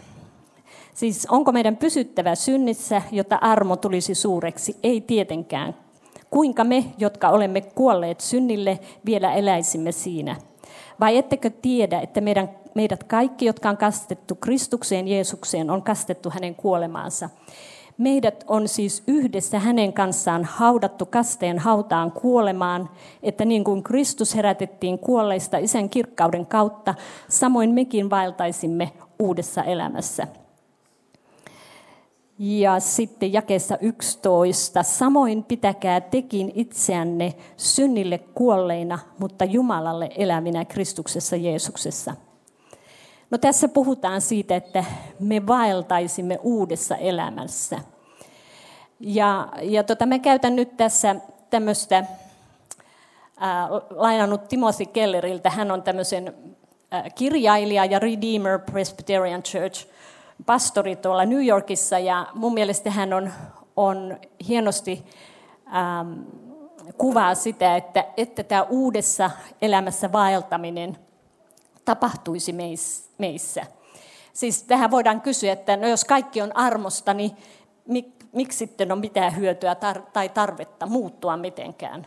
Siis 0.95 1.27
onko 1.31 1.53
meidän 1.53 1.77
pysyttävä 1.77 2.35
synnissä, 2.35 3.03
jotta 3.12 3.37
armo 3.37 3.77
tulisi 3.77 4.15
suureksi? 4.15 4.77
Ei 4.83 5.00
tietenkään. 5.00 5.89
Kuinka 6.30 6.64
me, 6.64 6.84
jotka 6.99 7.28
olemme 7.28 7.60
kuolleet 7.60 8.20
synnille, 8.20 8.78
vielä 9.06 9.34
eläisimme 9.34 9.92
siinä? 9.92 10.37
Vai 11.00 11.16
ettekö 11.16 11.50
tiedä, 11.50 12.00
että 12.00 12.20
meidän, 12.20 12.50
meidät 12.75 13.04
kaikki, 13.04 13.44
jotka 13.46 13.68
on 13.68 13.76
kastettu 13.76 14.34
Kristukseen 14.34 15.08
Jeesukseen, 15.08 15.70
on 15.70 15.82
kastettu 15.82 16.30
hänen 16.30 16.54
kuolemaansa? 16.54 17.30
Meidät 17.99 18.44
on 18.49 18.68
siis 18.68 19.02
yhdessä 19.06 19.58
hänen 19.58 19.92
kanssaan 19.92 20.44
haudattu 20.44 21.06
kasteen 21.06 21.58
hautaan 21.58 22.12
kuolemaan, 22.12 22.90
että 23.22 23.44
niin 23.44 23.64
kuin 23.64 23.82
Kristus 23.82 24.34
herätettiin 24.34 24.99
kuolleista 24.99 25.58
isän 25.58 25.88
kirkkauden 25.88 26.46
kautta, 26.46 26.94
samoin 27.28 27.70
mekin 27.70 28.10
vaeltaisimme 28.10 28.92
uudessa 29.18 29.62
elämässä. 29.62 30.26
Ja 32.42 32.80
sitten 32.80 33.32
jakessa 33.32 33.78
11. 33.80 34.82
Samoin 34.82 35.44
pitäkää 35.44 36.00
tekin 36.00 36.52
itseänne 36.54 37.35
synnille 37.56 38.18
kuolleina, 38.18 38.99
mutta 39.18 39.44
Jumalalle 39.44 40.11
eläminä 40.16 40.64
Kristuksessa 40.64 41.37
Jeesuksessa. 41.37 42.14
No 43.30 43.38
tässä 43.38 43.68
puhutaan 43.68 44.20
siitä, 44.20 44.56
että 44.56 44.85
me 45.18 45.47
vaeltaisimme 45.47 46.38
uudessa 46.42 46.97
elämässä. 46.97 47.78
Ja, 49.00 49.49
ja 49.62 49.85
tota, 49.85 50.06
mä 50.06 50.18
käytän 50.18 50.56
nyt 50.56 50.76
tässä 50.76 51.16
tämmöistä, 51.50 52.04
ää, 53.37 53.68
lainannut 53.90 54.49
Timothy 54.49 54.87
Kelleriltä, 54.87 55.50
hän 55.50 55.70
on 55.70 55.82
tämmöisen 55.82 56.35
ää, 56.90 57.11
kirjailija 57.11 57.85
ja 57.85 57.99
Redeemer 57.99 58.59
Presbyterian 58.59 59.42
Church 59.42 59.87
pastori 60.47 60.97
tuolla 60.97 61.25
New 61.25 61.47
Yorkissa, 61.47 61.99
ja 61.99 62.26
mun 62.35 62.54
mielestä 62.54 62.90
hän 62.90 63.12
on, 63.12 63.32
on 63.76 64.18
hienosti 64.49 65.04
ähm, 65.66 66.20
kuvaa 66.99 67.35
sitä, 67.35 67.76
että, 67.76 68.04
että 68.16 68.44
tämä 68.44 68.62
uudessa 68.62 69.30
elämässä 69.62 70.12
vaeltaminen 70.12 70.97
tapahtuisi 71.85 72.54
meissä. 73.18 73.66
Siis 74.32 74.62
tähän 74.62 74.90
voidaan 74.90 75.20
kysyä, 75.20 75.52
että 75.52 75.76
no 75.76 75.88
jos 75.88 76.04
kaikki 76.04 76.42
on 76.42 76.56
armosta, 76.56 77.14
niin 77.14 77.30
mik, 77.87 78.06
miksi 78.32 78.59
sitten 78.59 78.92
on 78.92 78.99
mitään 78.99 79.37
hyötyä 79.37 79.75
tar- 79.75 80.11
tai 80.12 80.28
tarvetta 80.28 80.87
muuttua 80.87 81.37
mitenkään? 81.37 82.06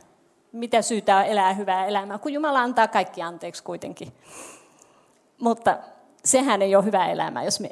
mitä 0.53 0.81
syytä 0.81 1.17
on 1.17 1.25
elää 1.25 1.53
hyvää 1.53 1.85
elämää, 1.85 2.17
kun 2.17 2.33
Jumala 2.33 2.59
antaa 2.59 2.87
kaikki 2.87 3.21
anteeksi 3.21 3.63
kuitenkin. 3.63 4.13
Mutta 5.39 5.77
sehän 6.25 6.61
ei 6.61 6.75
ole 6.75 6.85
hyvä 6.85 7.07
elämä, 7.07 7.43
jos 7.43 7.59
me, 7.59 7.71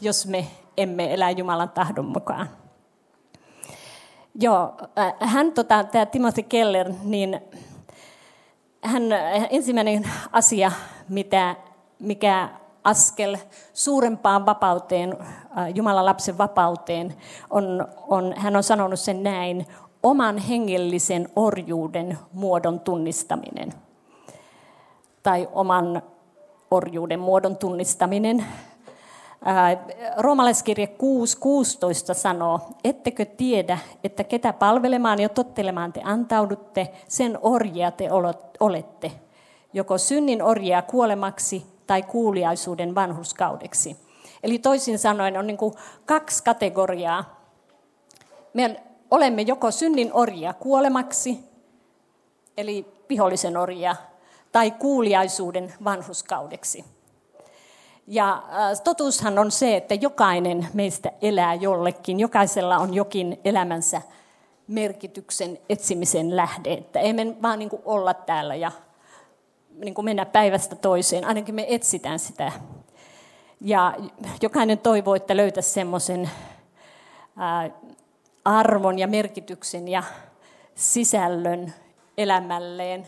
jos 0.00 0.26
me 0.26 0.46
emme 0.76 1.14
elä 1.14 1.30
Jumalan 1.30 1.70
tahdon 1.70 2.04
mukaan. 2.04 2.50
Joo, 4.40 4.74
äh, 4.98 5.14
hän, 5.20 5.52
tota, 5.52 5.84
tämä 5.84 6.06
Timothy 6.06 6.42
Keller, 6.42 6.92
niin 7.02 7.40
hän, 8.84 9.02
ensimmäinen 9.50 10.10
asia, 10.32 10.72
mitä, 11.08 11.56
mikä 11.98 12.48
askel 12.84 13.36
suurempaan 13.74 14.46
vapauteen, 14.46 15.16
äh, 15.58 15.68
Jumalan 15.74 16.04
lapsen 16.04 16.38
vapauteen, 16.38 17.14
on, 17.50 17.88
on, 18.08 18.34
hän 18.36 18.56
on 18.56 18.62
sanonut 18.62 19.00
sen 19.00 19.22
näin, 19.22 19.66
oman 20.02 20.38
hengellisen 20.38 21.28
orjuuden 21.36 22.18
muodon 22.32 22.80
tunnistaminen. 22.80 23.72
Tai 25.22 25.48
oman 25.52 26.02
orjuuden 26.70 27.20
muodon 27.20 27.56
tunnistaminen. 27.56 28.46
Roomalaiskirje 30.16 30.86
6.16 32.08 32.14
sanoo, 32.14 32.60
ettekö 32.84 33.24
tiedä, 33.24 33.78
että 34.04 34.24
ketä 34.24 34.52
palvelemaan 34.52 35.20
ja 35.20 35.28
tottelemaan 35.28 35.92
te 35.92 36.00
antaudutte, 36.04 36.88
sen 37.08 37.38
orjia 37.42 37.90
te 37.90 38.08
olette, 38.60 39.12
joko 39.72 39.98
synnin 39.98 40.42
orjia 40.42 40.82
kuolemaksi 40.82 41.66
tai 41.86 42.02
kuuliaisuuden 42.02 42.94
vanhuskaudeksi. 42.94 43.96
Eli 44.42 44.58
toisin 44.58 44.98
sanoen 44.98 45.38
on 45.38 45.46
niin 45.46 45.58
kaksi 46.06 46.44
kategoriaa. 46.44 47.42
Me 48.54 48.82
olemme 49.10 49.42
joko 49.42 49.70
synnin 49.70 50.10
orjia 50.12 50.52
kuolemaksi, 50.52 51.38
eli 52.56 52.86
vihollisen 53.08 53.56
orjia, 53.56 53.96
tai 54.52 54.70
kuuliaisuuden 54.70 55.74
vanhuskaudeksi. 55.84 56.97
Ja 58.10 58.32
äh, 58.32 58.80
totuushan 58.84 59.38
on 59.38 59.50
se, 59.50 59.76
että 59.76 59.94
jokainen 59.94 60.68
meistä 60.74 61.12
elää 61.22 61.54
jollekin, 61.54 62.20
jokaisella 62.20 62.78
on 62.78 62.94
jokin 62.94 63.40
elämänsä 63.44 64.02
merkityksen 64.68 65.58
etsimisen 65.68 66.36
lähde. 66.36 66.72
Että 66.72 67.00
ei 67.00 67.12
me 67.12 67.36
vaan 67.42 67.58
niin 67.58 67.70
olla 67.84 68.14
täällä 68.14 68.54
ja 68.54 68.72
niin 69.78 69.94
kuin 69.94 70.04
mennä 70.04 70.24
päivästä 70.24 70.76
toiseen, 70.76 71.24
ainakin 71.24 71.54
me 71.54 71.66
etsitään 71.68 72.18
sitä. 72.18 72.52
Ja 73.60 73.94
jokainen 74.42 74.78
toivoo, 74.78 75.14
että 75.14 75.36
löytäisi 75.36 75.70
semmoisen 75.70 76.30
äh, 77.40 77.72
arvon 78.44 78.98
ja 78.98 79.06
merkityksen 79.06 79.88
ja 79.88 80.02
sisällön 80.74 81.74
elämälleen, 82.18 83.06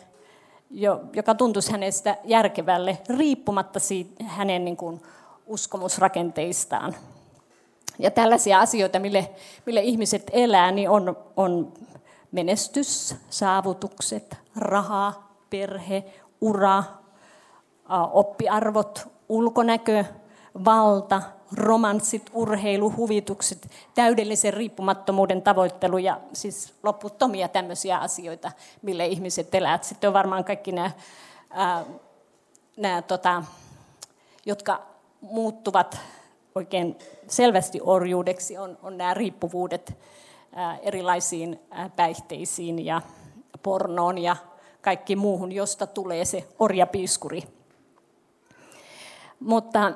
joka 1.12 1.34
tuntuisi 1.34 1.72
hänestä 1.72 2.16
järkevälle, 2.24 2.98
riippumatta 3.08 3.80
siitä 3.80 4.24
hänen 4.24 4.64
niin 4.64 4.76
kuin, 4.76 5.02
uskomusrakenteistaan. 5.46 6.94
Ja 7.98 8.10
tällaisia 8.10 8.60
asioita, 8.60 8.98
mille, 8.98 9.30
mille 9.66 9.80
ihmiset 9.80 10.30
elää, 10.32 10.70
niin 10.70 10.90
on, 10.90 11.16
on 11.36 11.72
menestys, 12.32 13.16
saavutukset, 13.30 14.36
raha, 14.56 15.22
perhe, 15.50 16.04
ura, 16.40 16.84
oppiarvot, 18.12 19.08
ulkonäkö, 19.28 20.04
valta, 20.64 21.22
romanssit, 21.52 22.30
urheilu, 22.32 22.92
huvitukset, 22.96 23.70
täydellisen 23.94 24.54
riippumattomuuden 24.54 25.42
tavoittelu 25.42 25.98
ja 25.98 26.20
siis 26.32 26.74
loputtomia 26.82 27.48
tämmöisiä 27.48 27.98
asioita, 27.98 28.52
mille 28.82 29.06
ihmiset 29.06 29.54
elävät. 29.54 29.84
Sitten 29.84 30.08
on 30.08 30.14
varmaan 30.14 30.44
kaikki 30.44 30.72
nämä, 30.72 30.90
ää, 31.50 31.84
nämä 32.76 33.02
tota, 33.02 33.42
jotka 34.46 34.82
muuttuvat 35.20 35.98
oikein 36.54 36.98
selvästi 37.28 37.80
orjuudeksi, 37.82 38.58
on, 38.58 38.78
on 38.82 38.98
nämä 38.98 39.14
riippuvuudet 39.14 39.98
ää, 40.54 40.78
erilaisiin 40.82 41.60
ää, 41.70 41.90
päihteisiin 41.96 42.84
ja 42.86 43.02
pornoon 43.62 44.18
ja 44.18 44.36
kaikki 44.80 45.16
muuhun, 45.16 45.52
josta 45.52 45.86
tulee 45.86 46.24
se 46.24 46.48
orjapiiskuri. 46.58 47.42
Mutta 49.40 49.92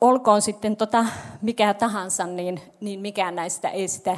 olkoon 0.00 0.42
sitten 0.42 0.76
tota 0.76 1.04
mikä 1.42 1.74
tahansa, 1.74 2.26
niin, 2.26 2.60
niin 2.80 3.00
mikään 3.00 3.34
näistä 3.34 3.68
ei 3.68 3.88
sitä 3.88 4.16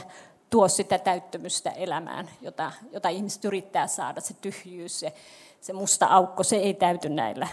tuo 0.50 0.68
sitä 0.68 0.98
täyttymystä 0.98 1.70
elämään, 1.70 2.30
jota, 2.40 2.72
jota 2.92 3.08
ihmiset 3.08 3.44
yrittää 3.44 3.86
saada, 3.86 4.20
se 4.20 4.34
tyhjyys, 4.34 5.00
se, 5.00 5.12
se 5.60 5.72
musta 5.72 6.06
aukko, 6.06 6.42
se 6.42 6.56
ei 6.56 6.74
täyty 6.74 7.08
näillä. 7.08 7.48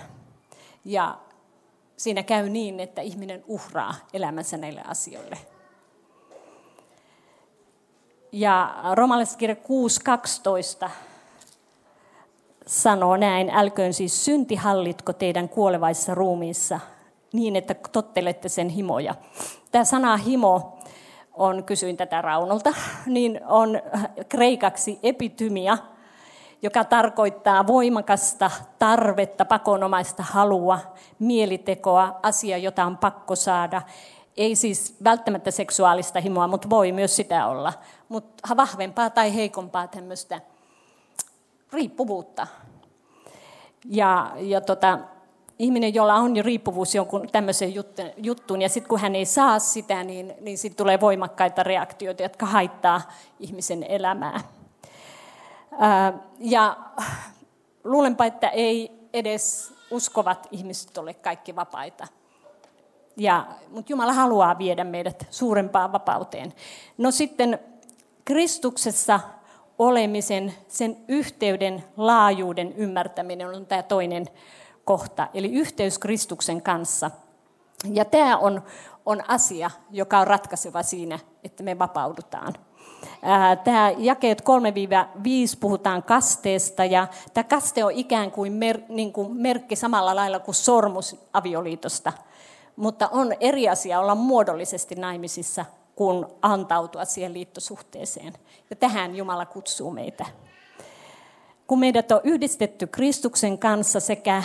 Ja 0.86 1.18
siinä 1.98 2.24
käy 2.24 2.50
niin, 2.50 2.80
että 2.80 3.02
ihminen 3.02 3.44
uhraa 3.48 3.96
elämänsä 4.14 4.58
näille 4.58 4.82
asioille. 4.88 5.38
Ja 8.32 8.76
romalaiskirja 8.94 9.56
6.12 10.86 10.90
sanoo 12.68 13.18
näin, 13.18 13.50
älköön 13.50 13.94
siis 13.94 14.26
synti 14.26 14.56
hallitko 14.56 15.14
teidän 15.14 15.50
kuolevaissa 15.50 16.16
ruumiissa, 16.16 16.80
niin, 17.34 17.56
että 17.56 17.76
tottelette 17.92 18.50
sen 18.50 18.70
himoja. 18.70 19.16
Tämä 19.72 19.84
sana 19.84 20.18
himo 20.18 20.80
on, 21.34 21.64
kysyin 21.64 21.98
tätä 21.98 22.22
Raunolta, 22.22 22.74
niin 23.06 23.42
on 23.46 23.82
kreikaksi 24.30 25.00
epitymia, 25.04 25.78
joka 26.62 26.84
tarkoittaa 26.84 27.68
voimakasta 27.68 28.52
tarvetta, 28.80 29.46
pakonomaista 29.46 30.24
halua, 30.24 30.80
mielitekoa, 31.20 32.20
asia, 32.24 32.58
jota 32.58 32.86
on 32.86 32.98
pakko 32.98 33.36
saada. 33.36 33.82
Ei 34.38 34.56
siis 34.56 34.98
välttämättä 35.04 35.52
seksuaalista 35.52 36.20
himoa, 36.20 36.48
mutta 36.48 36.70
voi 36.70 36.92
myös 36.92 37.16
sitä 37.16 37.48
olla. 37.48 37.74
Mutta 38.10 38.58
vahvempaa 38.58 39.10
tai 39.10 39.36
heikompaa 39.36 39.88
tämmöistä 39.88 40.42
riippuvuutta. 41.74 42.48
Ja, 43.86 44.32
ja 44.36 44.62
tota, 44.62 45.00
ihminen, 45.60 45.94
jolla 45.94 46.16
on 46.16 46.36
jo 46.36 46.44
riippuvuus 46.44 46.96
jonkun 46.96 47.30
tämmöiseen 47.32 47.74
juttuun, 48.18 48.62
ja 48.62 48.70
sitten 48.70 48.90
kun 48.90 49.00
hän 49.00 49.16
ei 49.16 49.26
saa 49.26 49.60
sitä, 49.60 50.04
niin, 50.04 50.34
niin 50.42 50.58
sitten 50.58 50.78
tulee 50.78 51.00
voimakkaita 51.00 51.64
reaktioita, 51.64 52.24
jotka 52.24 52.46
haittaa 52.46 53.02
ihmisen 53.40 53.84
elämää. 53.84 54.42
Ää, 55.80 56.14
ja 56.40 56.78
luulenpa, 57.84 58.26
että 58.26 58.50
ei 58.50 58.92
edes 59.14 59.74
uskovat 59.92 60.48
ihmiset 60.52 60.98
ole 60.98 61.14
kaikki 61.14 61.56
vapaita. 61.56 62.08
Ja, 63.18 63.48
mutta 63.70 63.92
Jumala 63.92 64.14
haluaa 64.14 64.58
viedä 64.58 64.84
meidät 64.84 65.28
suurempaan 65.30 65.92
vapauteen. 65.92 66.54
No 66.98 67.12
sitten 67.12 67.60
Kristuksessa 68.26 69.20
olemisen, 69.80 70.54
sen 70.68 70.98
yhteyden 71.08 71.84
laajuuden 71.98 72.74
ymmärtäminen 72.74 73.48
on 73.48 73.66
tämä 73.66 73.84
toinen 73.84 74.28
kohta, 74.88 75.28
eli 75.34 75.54
yhteys 75.54 76.00
Kristuksen 76.00 76.62
kanssa. 76.62 77.12
Ja 77.94 78.06
tämä 78.06 78.38
on, 78.38 78.64
on 79.06 79.24
asia, 79.28 79.72
joka 79.92 80.20
on 80.20 80.28
ratkaiseva 80.28 80.84
siinä, 80.84 81.20
että 81.44 81.64
me 81.64 81.80
vapaudutaan. 81.80 82.54
Tämä 83.64 83.92
jakeet 83.98 84.42
3-5 84.42 84.44
puhutaan 85.60 86.04
kasteesta 86.04 86.86
ja 86.86 87.08
tämä 87.34 87.44
kaste 87.44 87.86
on 87.86 87.92
ikään 87.92 88.32
kuin, 88.32 88.54
mer, 88.54 88.82
niin 88.90 89.14
kuin 89.14 89.32
merkki 89.38 89.76
samalla 89.76 90.16
lailla 90.16 90.40
kuin 90.40 90.56
sormus 90.56 91.16
avioliitosta. 91.34 92.14
Mutta 92.76 93.08
on 93.08 93.34
eri 93.40 93.70
asia 93.70 94.00
olla 94.00 94.16
muodollisesti 94.16 94.96
naimisissa 94.96 95.66
kuin 95.96 96.26
antautua 96.42 97.06
siihen 97.06 97.34
liittosuhteeseen. 97.34 98.34
Ja 98.70 98.76
tähän 98.76 99.16
Jumala 99.16 99.46
kutsuu 99.46 99.92
meitä. 99.92 100.26
Kun 101.68 101.80
meidät 101.80 102.12
on 102.12 102.22
yhdistetty 102.24 102.88
Kristuksen 102.88 103.58
kanssa 103.58 104.00
sekä 104.00 104.44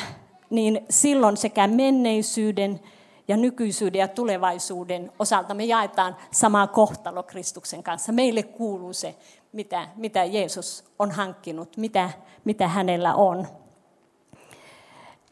niin 0.53 0.85
silloin 0.91 1.37
sekä 1.37 1.67
menneisyyden 1.67 2.81
ja 3.29 3.37
nykyisyyden 3.37 3.99
ja 3.99 4.09
tulevaisuuden 4.09 5.13
osalta 5.19 5.55
me 5.55 5.65
jaetaan 5.65 6.17
sama 6.31 6.67
kohtalo 6.67 7.23
Kristuksen 7.23 7.83
kanssa. 7.83 8.13
Meille 8.13 8.43
kuuluu 8.43 8.93
se, 8.93 9.15
mitä, 9.53 9.89
mitä 9.97 10.25
Jeesus 10.25 10.85
on 10.99 11.11
hankkinut, 11.11 11.77
mitä, 11.77 12.11
mitä 12.45 12.69
hänellä 12.69 13.15
on. 13.15 13.47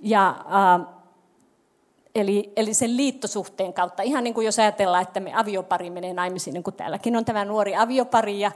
Ja, 0.01 0.29
äh, 0.29 0.87
eli, 2.15 2.53
eli 2.57 2.75
sen 2.75 2.97
liittosuhteen 2.97 3.73
kautta, 3.73 4.03
ihan 4.03 4.25
niin 4.25 4.35
kuin 4.35 4.45
jos 4.45 4.59
ajatellaan, 4.59 5.03
että 5.03 5.21
me 5.21 5.33
aviopari 5.35 5.91
menee 5.91 6.13
naimisiin, 6.13 6.55
niin 6.55 6.63
kuin 6.63 6.75
täälläkin 6.75 7.17
on 7.17 7.25
tämä 7.25 7.45
nuori 7.45 7.77
aviopari, 7.77 8.41
ja, 8.41 8.53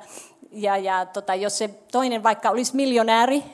ja, 0.50 0.76
ja 0.76 1.06
tota, 1.06 1.34
jos 1.34 1.58
se 1.58 1.68
toinen 1.92 2.22
vaikka 2.22 2.50
olisi 2.50 2.76
miljonääri, 2.76 3.44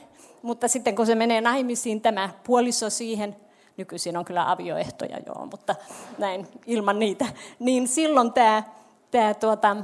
mutta 0.42 0.68
sitten 0.68 0.96
kun 0.96 1.06
se 1.06 1.14
menee 1.14 1.40
naimisiin, 1.40 2.00
tämä 2.00 2.30
puoliso 2.44 2.90
siihen, 2.90 3.36
nykyisin 3.76 4.16
on 4.16 4.24
kyllä 4.24 4.50
avioehtoja 4.50 5.18
joo, 5.26 5.46
mutta 5.46 5.74
näin 6.18 6.46
ilman 6.66 6.98
niitä, 6.98 7.26
niin 7.58 7.88
silloin 7.88 8.32
tämä, 8.32 8.62
tämä 9.10 9.34
tuota, 9.34 9.76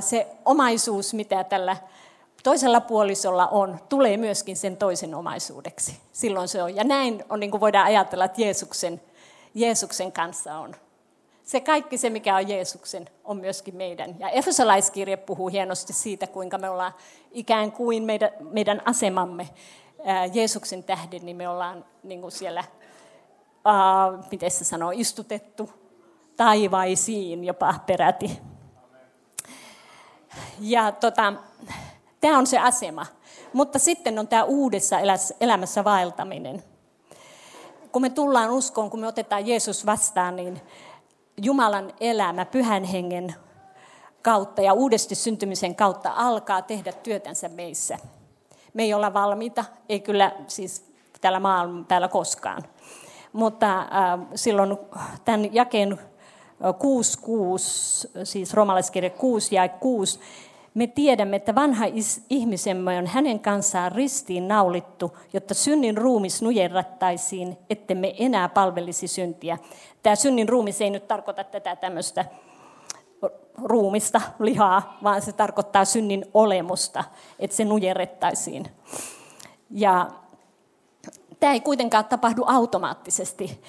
se 0.00 0.26
omaisuus, 0.44 1.14
mitä 1.14 1.44
tällä 1.44 1.76
toisella 2.42 2.80
puolisolla 2.80 3.46
on, 3.46 3.78
tulee 3.88 4.16
myöskin 4.16 4.56
sen 4.56 4.76
toisen 4.76 5.14
omaisuudeksi. 5.14 6.00
Silloin 6.12 6.48
se 6.48 6.62
on. 6.62 6.76
Ja 6.76 6.84
näin 6.84 7.24
on, 7.28 7.40
niin 7.40 7.50
kuin 7.50 7.60
voidaan 7.60 7.86
ajatella, 7.86 8.24
että 8.24 8.40
Jeesuksen, 8.40 9.00
Jeesuksen 9.54 10.12
kanssa 10.12 10.58
on. 10.58 10.74
Se 11.46 11.60
kaikki 11.60 11.98
se, 11.98 12.10
mikä 12.10 12.36
on 12.36 12.48
Jeesuksen, 12.48 13.08
on 13.24 13.36
myöskin 13.36 13.76
meidän. 13.76 14.16
Ja 14.18 14.30
Efesolaiskirje 14.30 15.16
puhuu 15.16 15.48
hienosti 15.48 15.92
siitä, 15.92 16.26
kuinka 16.26 16.58
me 16.58 16.70
ollaan 16.70 16.92
ikään 17.30 17.72
kuin 17.72 18.02
meidän, 18.02 18.30
meidän 18.40 18.82
asemamme 18.84 19.48
ää, 20.04 20.26
Jeesuksen 20.26 20.84
tähden, 20.84 21.26
niin 21.26 21.36
me 21.36 21.48
ollaan 21.48 21.84
niin 22.02 22.20
kuin 22.20 22.32
siellä, 22.32 22.64
ää, 23.64 23.74
miten 24.30 24.50
se 24.50 24.64
sanoo, 24.64 24.92
istutettu 24.94 25.70
taivaisiin 26.36 27.44
jopa 27.44 27.74
peräti. 27.86 28.38
Ja 30.60 30.92
tota, 30.92 31.32
Tämä 32.26 32.38
on 32.38 32.46
se 32.46 32.58
asema. 32.58 33.06
Mutta 33.52 33.78
sitten 33.78 34.18
on 34.18 34.28
tämä 34.28 34.44
uudessa 34.44 34.96
elämässä 35.40 35.84
vaeltaminen. 35.84 36.62
Kun 37.92 38.02
me 38.02 38.10
tullaan 38.10 38.50
uskoon, 38.50 38.90
kun 38.90 39.00
me 39.00 39.06
otetaan 39.06 39.46
Jeesus 39.46 39.86
vastaan, 39.86 40.36
niin 40.36 40.60
Jumalan 41.42 41.92
elämä 42.00 42.44
pyhän 42.44 42.84
hengen 42.84 43.34
kautta 44.22 44.62
ja 44.62 44.72
uudesti 44.72 45.14
syntymisen 45.14 45.74
kautta 45.74 46.12
alkaa 46.16 46.62
tehdä 46.62 46.92
työtänsä 46.92 47.48
meissä. 47.48 47.98
Me 48.74 48.82
ei 48.82 48.94
olla 48.94 49.14
valmiita, 49.14 49.64
ei 49.88 50.00
kyllä 50.00 50.32
siis 50.46 50.92
täällä 51.20 51.40
maailmalla 51.40 51.84
täällä 51.88 52.08
koskaan. 52.08 52.62
Mutta 53.32 53.78
äh, 53.80 53.86
silloin 54.34 54.76
tämän 55.24 55.54
jakeen 55.54 55.98
6, 56.78 57.18
6, 57.18 58.08
siis 58.24 58.54
romalaiskirja 58.54 59.10
6 59.10 59.54
ja 59.54 59.68
6, 59.68 60.20
me 60.76 60.86
tiedämme, 60.86 61.36
että 61.36 61.54
vanha 61.54 61.84
ihmisemme 62.30 62.98
on 62.98 63.06
hänen 63.06 63.40
kanssaan 63.40 63.92
ristiin 63.92 64.48
naulittu, 64.48 65.16
jotta 65.32 65.54
synnin 65.54 65.96
ruumis 65.96 66.42
nujerrattaisiin, 66.42 67.58
ettemme 67.70 68.14
enää 68.18 68.48
palvelisi 68.48 69.08
syntiä. 69.08 69.58
Tämä 70.02 70.16
synnin 70.16 70.48
ruumis 70.48 70.80
ei 70.80 70.90
nyt 70.90 71.08
tarkoita 71.08 71.44
tätä 71.44 71.76
tämmöistä 71.76 72.24
ruumista, 73.64 74.20
lihaa, 74.38 74.98
vaan 75.02 75.22
se 75.22 75.32
tarkoittaa 75.32 75.84
synnin 75.84 76.26
olemusta, 76.34 77.04
että 77.38 77.56
se 77.56 77.64
nujerrettaisiin. 77.64 78.66
Ja 79.70 80.10
tämä 81.40 81.52
ei 81.52 81.60
kuitenkaan 81.60 82.04
tapahdu 82.04 82.44
automaattisesti. 82.46 83.60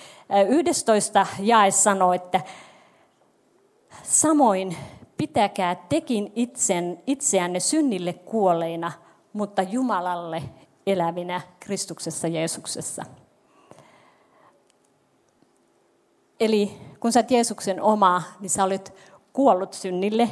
11 0.49 1.25
jae 1.39 1.71
sanoo, 1.71 2.13
että 2.13 2.41
samoin 4.03 4.77
pitäkää 5.17 5.75
tekin 5.75 6.31
itsen, 6.35 7.03
itseänne 7.07 7.59
synnille 7.59 8.13
kuolleina, 8.13 8.91
mutta 9.33 9.61
Jumalalle 9.61 10.43
elävinä 10.87 11.41
Kristuksessa 11.59 12.27
Jeesuksessa. 12.27 13.03
Eli 16.39 16.77
kun 16.99 17.11
sä 17.11 17.19
oot 17.19 17.31
Jeesuksen 17.31 17.81
oma, 17.81 18.23
niin 18.39 18.49
sä 18.49 18.63
olet 18.63 18.93
kuollut 19.33 19.73
synnille 19.73 20.29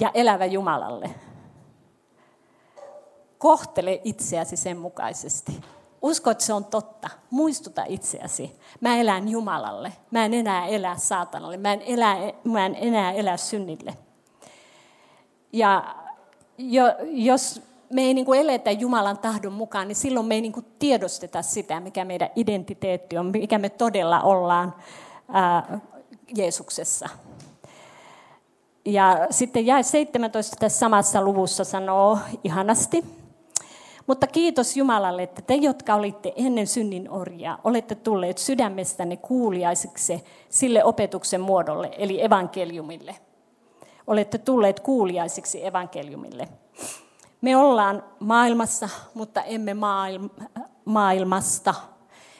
ja 0.00 0.10
elävä 0.14 0.44
Jumalalle. 0.44 1.10
Kohtele 3.38 4.00
itseäsi 4.04 4.56
sen 4.56 4.78
mukaisesti. 4.78 5.60
Usko, 6.02 6.30
että 6.30 6.44
se 6.44 6.52
on 6.52 6.64
totta. 6.64 7.10
Muistuta 7.30 7.84
itseäsi. 7.88 8.60
Mä 8.80 8.96
elän 8.96 9.28
Jumalalle. 9.28 9.92
Mä 10.10 10.24
en 10.24 10.34
enää 10.34 10.66
elä 10.66 10.96
saatanalle. 10.96 11.56
Mä 11.56 11.72
en, 11.72 11.82
elä, 11.82 12.16
mä 12.44 12.66
en 12.66 12.76
enää 12.80 13.12
elä 13.12 13.36
synnille. 13.36 13.96
Ja 15.52 15.94
jo, 16.58 16.84
jos 17.10 17.62
me 17.92 18.02
ei 18.02 18.14
niin 18.14 18.26
kuin 18.26 18.40
eletä 18.40 18.70
Jumalan 18.70 19.18
tahdon 19.18 19.52
mukaan, 19.52 19.88
niin 19.88 19.96
silloin 19.96 20.26
me 20.26 20.34
ei 20.34 20.40
niin 20.40 20.52
kuin 20.52 20.66
tiedosteta 20.78 21.42
sitä, 21.42 21.80
mikä 21.80 22.04
meidän 22.04 22.30
identiteetti 22.36 23.18
on, 23.18 23.26
mikä 23.26 23.58
me 23.58 23.68
todella 23.68 24.20
ollaan 24.20 24.74
ää, 25.32 25.80
Jeesuksessa. 26.36 27.08
Ja 28.84 29.26
sitten 29.30 29.66
jäi 29.66 29.84
17 29.84 30.56
tässä 30.60 30.78
samassa 30.78 31.22
luvussa 31.22 31.64
sanoo 31.64 32.18
ihanasti, 32.44 33.04
mutta 34.10 34.26
kiitos 34.26 34.76
Jumalalle, 34.76 35.22
että 35.22 35.42
te, 35.42 35.54
jotka 35.54 35.94
olitte 35.94 36.32
ennen 36.36 36.66
synnin 36.66 37.10
orjaa, 37.10 37.58
olette 37.64 37.94
tulleet 37.94 38.38
sydämestänne 38.38 39.16
kuuliaisiksi 39.16 40.24
sille 40.48 40.84
opetuksen 40.84 41.40
muodolle, 41.40 41.90
eli 41.98 42.24
evankeliumille. 42.24 43.16
Olette 44.06 44.38
tulleet 44.38 44.80
kuuliaisiksi 44.80 45.66
evankeliumille. 45.66 46.48
Me 47.40 47.56
ollaan 47.56 48.02
maailmassa, 48.20 48.88
mutta 49.14 49.42
emme 49.42 49.76
maailmasta. 50.84 51.74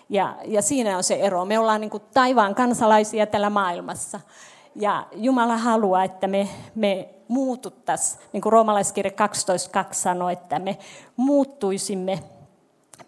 Ja, 0.08 0.36
ja 0.44 0.62
siinä 0.62 0.96
on 0.96 1.04
se 1.04 1.14
ero. 1.14 1.44
Me 1.44 1.58
ollaan 1.58 1.80
niin 1.80 1.90
kuin 1.90 2.02
taivaan 2.14 2.54
kansalaisia 2.54 3.26
tällä 3.26 3.50
maailmassa. 3.50 4.20
Ja 4.74 5.06
Jumala 5.12 5.56
haluaa, 5.56 6.04
että 6.04 6.26
me, 6.26 6.48
me 6.74 7.08
muututtaisiin, 7.30 8.22
niin 8.32 8.40
kuin 8.40 8.52
roomalaiskirja 8.52 9.12
12.2 9.82 9.86
sanoi, 9.92 10.32
että 10.32 10.58
me 10.58 10.78
muuttuisimme 11.16 12.22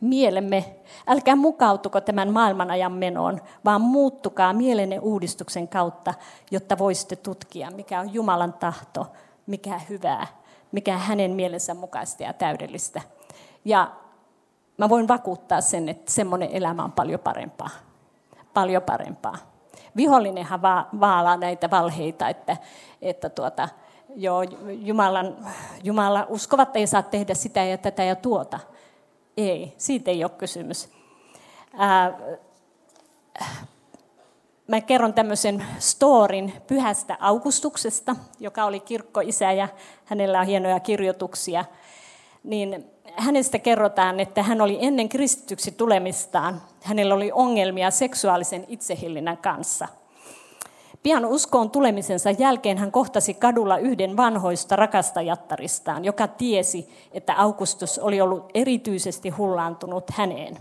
mielemme, 0.01 0.77
älkää 1.07 1.37
mukautuko 1.37 2.01
tämän 2.01 2.33
maailmanajan 2.33 2.93
menoon, 2.93 3.41
vaan 3.65 3.81
muuttukaa 3.81 4.53
mielenne 4.53 4.99
uudistuksen 4.99 5.69
kautta, 5.69 6.15
jotta 6.51 6.79
voisitte 6.79 7.17
tutkia, 7.17 7.71
mikä 7.71 8.01
on 8.01 8.15
Jumalan 8.15 8.53
tahto, 8.53 9.07
mikä 9.47 9.81
hyvää, 9.89 10.27
mikä 10.73 10.99
hänen 10.99 11.31
mielensä 11.31 11.75
mukaista 11.75 12.23
ja 12.23 12.33
täydellistä. 12.33 13.01
Ja 13.65 13.93
mä 14.79 14.89
voin 14.89 15.09
vakuuttaa 15.09 15.61
sen, 15.61 15.89
että 15.89 16.13
semmoinen 16.13 16.49
elämä 16.53 16.85
on 16.85 16.93
paljon 16.93 17.21
parempaa. 17.21 17.71
Paljon 18.55 18.83
parempaa. 18.83 19.37
Vihollinenhan 19.97 20.63
va- 20.63 20.87
vaalaa 21.01 21.37
näitä 21.37 21.71
valheita, 21.71 22.29
että, 22.29 22.57
että 23.03 23.29
tuota, 23.29 23.69
joo, 24.17 24.43
Jumalan, 24.71 25.37
Jumala, 25.85 26.27
uskovat 26.29 26.77
ei 26.77 26.87
saa 26.87 27.03
tehdä 27.03 27.35
sitä 27.35 27.65
ja 27.65 27.79
tätä 27.79 28.05
ja 28.05 28.17
tuota. 28.17 28.59
Ei, 29.37 29.75
siitä 29.79 30.11
ei 30.11 30.25
ole 30.25 30.31
kysymys. 30.39 30.89
Ää, 31.77 32.19
mä 34.69 34.81
kerron 34.81 35.15
tämmöisen 35.15 35.65
storin 35.79 36.53
pyhästä 36.67 37.17
Augustuksesta, 37.21 38.17
joka 38.41 38.65
oli 38.65 38.81
kirkkoisä 38.81 39.53
ja 39.53 39.69
hänellä 40.05 40.41
on 40.41 40.47
hienoja 40.47 40.81
kirjoituksia. 40.81 41.65
Niin 42.45 42.85
hänestä 43.17 43.59
kerrotaan, 43.59 44.21
että 44.21 44.43
hän 44.43 44.61
oli 44.61 44.79
ennen 44.81 45.09
kristityksi 45.09 45.73
tulemistaan, 45.73 46.63
hänellä 46.83 47.15
oli 47.15 47.33
ongelmia 47.33 47.91
seksuaalisen 47.91 48.65
itsehillinnän 48.69 49.39
kanssa– 49.39 49.89
Pian 51.03 51.27
uskoon 51.27 51.71
tulemisensa 51.71 52.31
jälkeen 52.31 52.79
hän 52.79 52.93
kohtasi 52.93 53.35
kadulla 53.35 53.79
yhden 53.79 54.17
vanhoista 54.17 54.77
rakastajattaristaan, 54.77 56.05
joka 56.05 56.29
tiesi, 56.29 56.89
että 57.13 57.35
Augustus 57.37 57.99
oli 57.99 58.21
ollut 58.21 58.51
erityisesti 58.55 59.29
hullaantunut 59.29 60.11
häneen. 60.11 60.59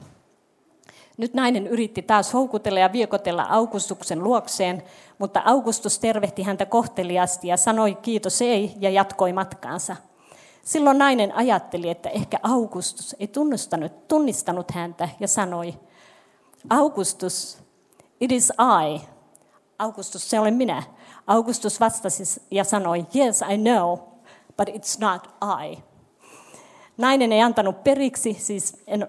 Nyt 1.17 1.33
nainen 1.33 1.67
yritti 1.67 2.01
taas 2.01 2.33
houkutella 2.33 2.79
ja 2.79 2.91
viekotella 2.91 3.45
Augustuksen 3.49 4.23
luokseen, 4.23 4.83
mutta 5.17 5.41
Augustus 5.45 5.99
tervehti 5.99 6.43
häntä 6.43 6.65
kohteliasti 6.65 7.47
ja 7.47 7.57
sanoi 7.57 7.95
kiitos 7.95 8.41
ei 8.41 8.73
ja 8.79 8.89
jatkoi 8.89 9.33
matkaansa. 9.33 9.95
Silloin 10.63 10.97
nainen 10.97 11.35
ajatteli, 11.35 11.89
että 11.89 12.09
ehkä 12.09 12.39
Augustus 12.43 13.15
ei 13.19 13.27
tunnistanut, 13.27 14.07
tunnistanut 14.07 14.71
häntä 14.71 15.09
ja 15.19 15.27
sanoi, 15.27 15.73
Augustus, 16.69 17.57
it 18.19 18.31
is 18.31 18.53
I, 18.85 19.01
Augustus, 19.81 20.29
se 20.29 20.39
olen 20.39 20.53
minä. 20.53 20.83
Augustus 21.27 21.79
vastasi 21.79 22.41
ja 22.51 22.63
sanoi, 22.63 23.05
yes, 23.15 23.41
I 23.53 23.57
know, 23.57 23.97
but 24.57 24.69
it's 24.69 24.99
not 24.99 25.27
I. 25.63 25.77
Nainen 26.97 27.31
ei 27.31 27.41
antanut 27.41 27.83
periksi, 27.83 28.33
siis 28.39 28.83
en, 28.87 29.07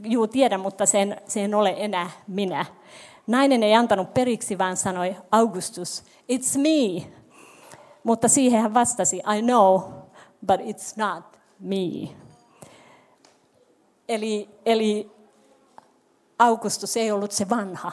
juu 0.00 0.26
tiedä, 0.26 0.58
mutta 0.58 0.86
sen, 0.86 1.20
se 1.26 1.44
en 1.44 1.54
ole 1.54 1.74
enää 1.76 2.10
minä. 2.26 2.66
Nainen 3.26 3.62
ei 3.62 3.74
antanut 3.74 4.14
periksi, 4.14 4.58
vaan 4.58 4.76
sanoi, 4.76 5.16
Augustus, 5.30 6.04
it's 6.32 6.58
me. 6.58 7.12
Mutta 8.04 8.28
siihen 8.28 8.62
hän 8.62 8.74
vastasi, 8.74 9.16
I 9.16 9.42
know, 9.42 9.80
but 10.46 10.60
it's 10.60 10.92
not 10.96 11.24
me. 11.58 12.08
Eli, 14.08 14.48
eli 14.66 15.10
Augustus 16.38 16.96
ei 16.96 17.12
ollut 17.12 17.32
se 17.32 17.48
vanha, 17.48 17.92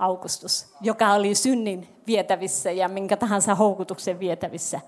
Augustus, 0.00 0.74
joka 0.80 1.12
oli 1.12 1.34
synnin 1.34 1.88
vietävissä 2.06 2.70
ja 2.70 2.88
minkä 2.88 3.16
tahansa 3.16 3.54
houkutuksen 3.54 4.20
vietävissä. 4.20 4.80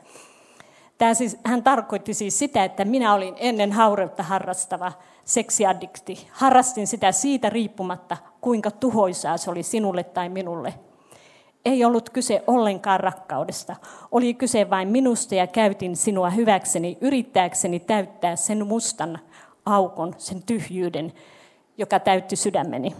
Tämä 0.98 1.14
siis, 1.14 1.36
hän 1.44 1.62
tarkoitti 1.62 2.14
siis 2.14 2.38
sitä, 2.38 2.64
että 2.64 2.84
minä 2.84 3.14
olin 3.14 3.34
ennen 3.38 3.72
haureutta 3.72 4.22
harrastava 4.22 4.92
seksiaddikti. 5.24 6.28
Harrastin 6.32 6.86
sitä 6.86 7.12
siitä 7.12 7.50
riippumatta, 7.50 8.16
kuinka 8.40 8.70
tuhoisaa 8.70 9.36
se 9.36 9.50
oli 9.50 9.62
sinulle 9.62 10.04
tai 10.04 10.28
minulle. 10.28 10.74
Ei 11.64 11.84
ollut 11.84 12.10
kyse 12.10 12.44
ollenkaan 12.46 13.00
rakkaudesta. 13.00 13.76
Oli 14.10 14.34
kyse 14.34 14.70
vain 14.70 14.88
minusta 14.88 15.34
ja 15.34 15.46
käytin 15.46 15.96
sinua 15.96 16.30
hyväkseni, 16.30 16.98
yrittääkseni 17.00 17.80
täyttää 17.80 18.36
sen 18.36 18.66
mustan 18.66 19.18
aukon, 19.66 20.14
sen 20.18 20.42
tyhjyyden, 20.42 21.12
joka 21.78 22.00
täytti 22.00 22.36
sydämeni. 22.36 22.96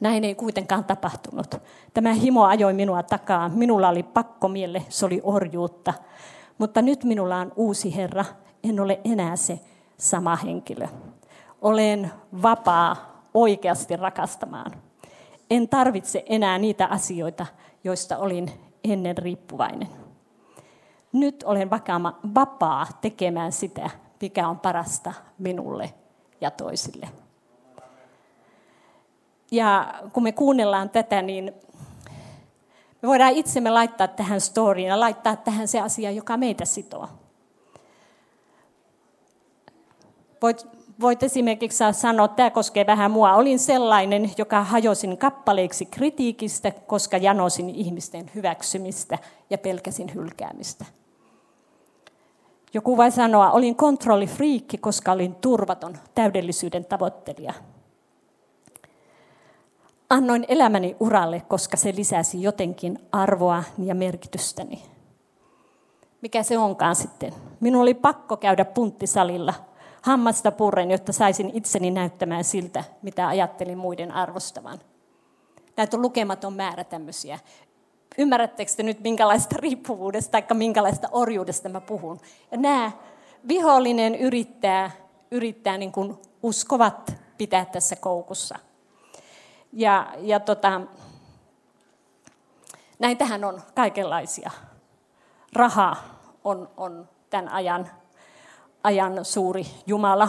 Näin 0.00 0.24
ei 0.24 0.34
kuitenkaan 0.34 0.84
tapahtunut. 0.84 1.54
Tämä 1.94 2.12
himo 2.12 2.44
ajoi 2.44 2.74
minua 2.74 3.02
takaa. 3.02 3.48
Minulla 3.48 3.88
oli 3.88 4.02
pakkomielle, 4.02 4.82
se 4.88 5.06
oli 5.06 5.20
orjuutta. 5.22 5.94
Mutta 6.58 6.82
nyt 6.82 7.04
minulla 7.04 7.36
on 7.36 7.52
uusi 7.56 7.96
Herra. 7.96 8.24
En 8.64 8.80
ole 8.80 9.00
enää 9.04 9.36
se 9.36 9.60
sama 9.96 10.36
henkilö. 10.36 10.86
Olen 11.62 12.12
vapaa 12.42 13.22
oikeasti 13.34 13.96
rakastamaan. 13.96 14.72
En 15.50 15.68
tarvitse 15.68 16.24
enää 16.26 16.58
niitä 16.58 16.86
asioita, 16.86 17.46
joista 17.84 18.18
olin 18.18 18.50
ennen 18.84 19.18
riippuvainen. 19.18 19.88
Nyt 21.12 21.42
olen 21.42 21.70
vapaa 22.34 22.86
tekemään 23.00 23.52
sitä, 23.52 23.90
mikä 24.20 24.48
on 24.48 24.60
parasta 24.60 25.12
minulle 25.38 25.94
ja 26.40 26.50
toisille. 26.50 27.08
Ja 29.52 29.94
kun 30.12 30.22
me 30.22 30.32
kuunnellaan 30.32 30.90
tätä, 30.90 31.22
niin 31.22 31.52
me 33.02 33.08
voidaan 33.08 33.32
itsemme 33.32 33.70
laittaa 33.70 34.08
tähän 34.08 34.40
storyin 34.40 34.88
ja 34.88 35.00
laittaa 35.00 35.36
tähän 35.36 35.68
se 35.68 35.80
asia, 35.80 36.10
joka 36.10 36.36
meitä 36.36 36.64
sitoo. 36.64 37.08
Voit, 40.42 40.66
voit 41.00 41.22
esimerkiksi 41.22 41.84
sanoa, 41.92 42.28
tämä 42.28 42.50
koskee 42.50 42.86
vähän 42.86 43.10
mua, 43.10 43.34
olin 43.34 43.58
sellainen, 43.58 44.30
joka 44.38 44.64
hajosin 44.64 45.18
kappaleiksi 45.18 45.86
kritiikistä, 45.86 46.70
koska 46.70 47.16
janosin 47.16 47.70
ihmisten 47.70 48.30
hyväksymistä 48.34 49.18
ja 49.50 49.58
pelkäsin 49.58 50.14
hylkäämistä. 50.14 50.84
Joku 52.74 52.96
voi 52.96 53.10
sanoa, 53.10 53.50
olin 53.50 53.76
kontrollifriikki, 53.76 54.78
koska 54.78 55.12
olin 55.12 55.34
turvaton 55.34 55.98
täydellisyyden 56.14 56.84
tavoittelija. 56.84 57.54
Annoin 60.12 60.44
elämäni 60.48 60.96
uralle, 61.00 61.42
koska 61.48 61.76
se 61.76 61.92
lisäsi 61.96 62.42
jotenkin 62.42 62.98
arvoa 63.12 63.64
ja 63.78 63.94
merkitystäni. 63.94 64.82
Mikä 66.20 66.42
se 66.42 66.58
onkaan 66.58 66.96
sitten? 66.96 67.34
Minun 67.60 67.82
oli 67.82 67.94
pakko 67.94 68.36
käydä 68.36 68.64
punttisalilla 68.64 69.54
hammasta 70.02 70.52
purren, 70.52 70.90
jotta 70.90 71.12
saisin 71.12 71.50
itseni 71.54 71.90
näyttämään 71.90 72.44
siltä, 72.44 72.84
mitä 73.02 73.28
ajattelin 73.28 73.78
muiden 73.78 74.12
arvostavan. 74.12 74.78
Näitä 75.76 75.96
on 75.96 76.02
lukematon 76.02 76.54
määrä 76.54 76.84
tämmöisiä. 76.84 77.38
Ymmärrättekö 78.18 78.72
te 78.76 78.82
nyt, 78.82 79.00
minkälaista 79.00 79.56
riippuvuudesta 79.58 80.30
tai 80.30 80.56
minkälaista 80.56 81.08
orjuudesta 81.12 81.68
mä 81.68 81.80
puhun? 81.80 82.20
Ja 82.50 82.56
nämä 82.56 82.90
vihollinen 83.48 84.14
yrittää, 84.14 84.90
yrittää 85.30 85.78
niin 85.78 85.92
kuin 85.92 86.18
uskovat 86.42 87.14
pitää 87.38 87.64
tässä 87.64 87.96
koukussa. 87.96 88.58
Ja, 89.72 90.12
ja 90.18 90.40
tota, 90.40 90.80
näitähän 92.98 93.44
on 93.44 93.62
kaikenlaisia. 93.74 94.50
Raha 95.52 95.96
on, 96.44 96.68
on 96.76 97.08
tämän 97.30 97.48
ajan, 97.48 97.90
ajan 98.84 99.24
suuri 99.24 99.66
Jumala. 99.86 100.28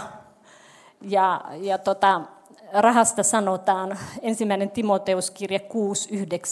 Ja, 1.02 1.42
ja 1.52 1.78
tota, 1.78 2.22
rahasta 2.74 3.24
sanotaan 3.24 4.00
ensimmäinen 4.22 4.72
Timoteuskirje 4.72 5.62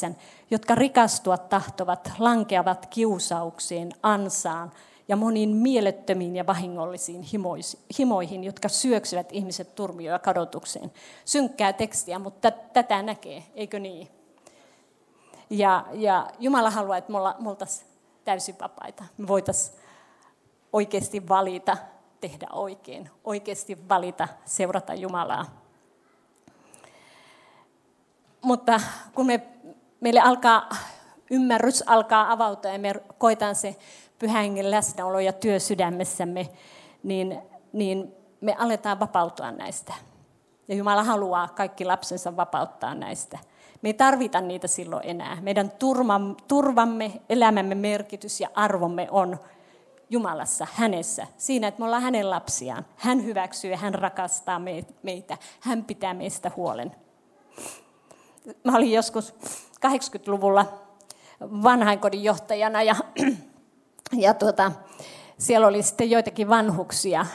6.9, 0.09 0.15
jotka 0.51 0.75
rikastua 0.75 1.37
tahtovat, 1.37 2.11
lankeavat 2.19 2.85
kiusauksiin, 2.85 3.91
ansaan 4.03 4.71
ja 5.11 5.17
moniin 5.17 5.49
mielettömiin 5.55 6.35
ja 6.35 6.47
vahingollisiin 6.47 7.25
himoihin, 7.99 8.43
jotka 8.43 8.69
syöksyvät 8.69 9.31
ihmiset 9.31 9.75
turmioon 9.75 10.13
ja 10.13 10.19
kadotukseen. 10.19 10.91
Synkkää 11.25 11.73
tekstiä, 11.73 12.19
mutta 12.19 12.51
tätä 12.51 13.01
näkee, 13.01 13.43
eikö 13.55 13.79
niin? 13.79 14.07
Ja, 15.49 15.85
ja 15.93 16.27
Jumala 16.39 16.69
haluaa, 16.69 16.97
että 16.97 17.11
me 17.39 17.49
oltaisiin 17.49 17.87
täysin 18.25 18.55
vapaita. 18.61 19.03
Me 19.17 19.27
voitaisiin 19.27 19.79
oikeasti 20.73 21.27
valita, 21.29 21.77
tehdä 22.21 22.47
oikein, 22.51 23.09
oikeasti 23.23 23.89
valita, 23.89 24.27
seurata 24.45 24.93
Jumalaa. 24.93 25.45
Mutta 28.41 28.81
kun 29.15 29.25
me, 29.25 29.47
meille 29.99 30.19
alkaa, 30.19 30.69
ymmärrys 31.31 31.83
alkaa 31.87 32.31
avautua 32.31 32.71
ja 32.71 32.79
me 32.79 32.93
koetaan 33.17 33.55
se 33.55 33.75
pyhän 34.21 34.71
läsnäolo 34.71 35.19
ja 35.19 35.33
työ 35.33 35.59
sydämessämme, 35.59 36.49
niin, 37.03 37.41
niin 37.73 38.15
me 38.41 38.55
aletaan 38.59 38.99
vapautua 38.99 39.51
näistä. 39.51 39.93
Ja 40.67 40.75
Jumala 40.75 41.03
haluaa 41.03 41.47
kaikki 41.47 41.85
lapsensa 41.85 42.37
vapauttaa 42.37 42.95
näistä. 42.95 43.39
Me 43.81 43.89
ei 43.89 43.93
tarvita 43.93 44.41
niitä 44.41 44.67
silloin 44.67 45.03
enää. 45.05 45.37
Meidän 45.41 45.71
turvamme, 46.47 47.11
elämämme 47.29 47.75
merkitys 47.75 48.41
ja 48.41 48.49
arvomme 48.55 49.07
on 49.11 49.39
Jumalassa, 50.09 50.67
hänessä, 50.73 51.27
siinä, 51.37 51.67
että 51.67 51.79
me 51.79 51.85
ollaan 51.85 52.01
hänen 52.01 52.29
lapsiaan. 52.29 52.85
Hän 52.95 53.23
hyväksyy 53.23 53.71
ja 53.71 53.77
hän 53.77 53.93
rakastaa 53.93 54.61
meitä. 55.03 55.37
Hän 55.59 55.83
pitää 55.83 56.13
meistä 56.13 56.51
huolen. 56.55 56.95
Mä 58.63 58.77
olin 58.77 58.91
joskus 58.91 59.33
80-luvulla 59.85 60.65
vanhainkodin 61.41 62.23
johtajana 62.23 62.83
ja 62.83 62.95
ja 64.13 64.33
tuota, 64.33 64.71
siellä 65.37 65.67
oli 65.67 65.83
sitten 65.83 66.09
joitakin 66.09 66.49
vanhuksia, 66.49 67.25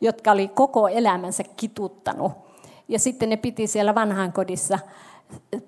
jotka 0.00 0.32
oli 0.32 0.48
koko 0.48 0.88
elämänsä 0.88 1.44
kituttanut. 1.56 2.32
Ja 2.88 2.98
sitten 2.98 3.28
ne 3.28 3.36
piti 3.36 3.66
siellä 3.66 3.94
vanhainkodissa 3.94 4.78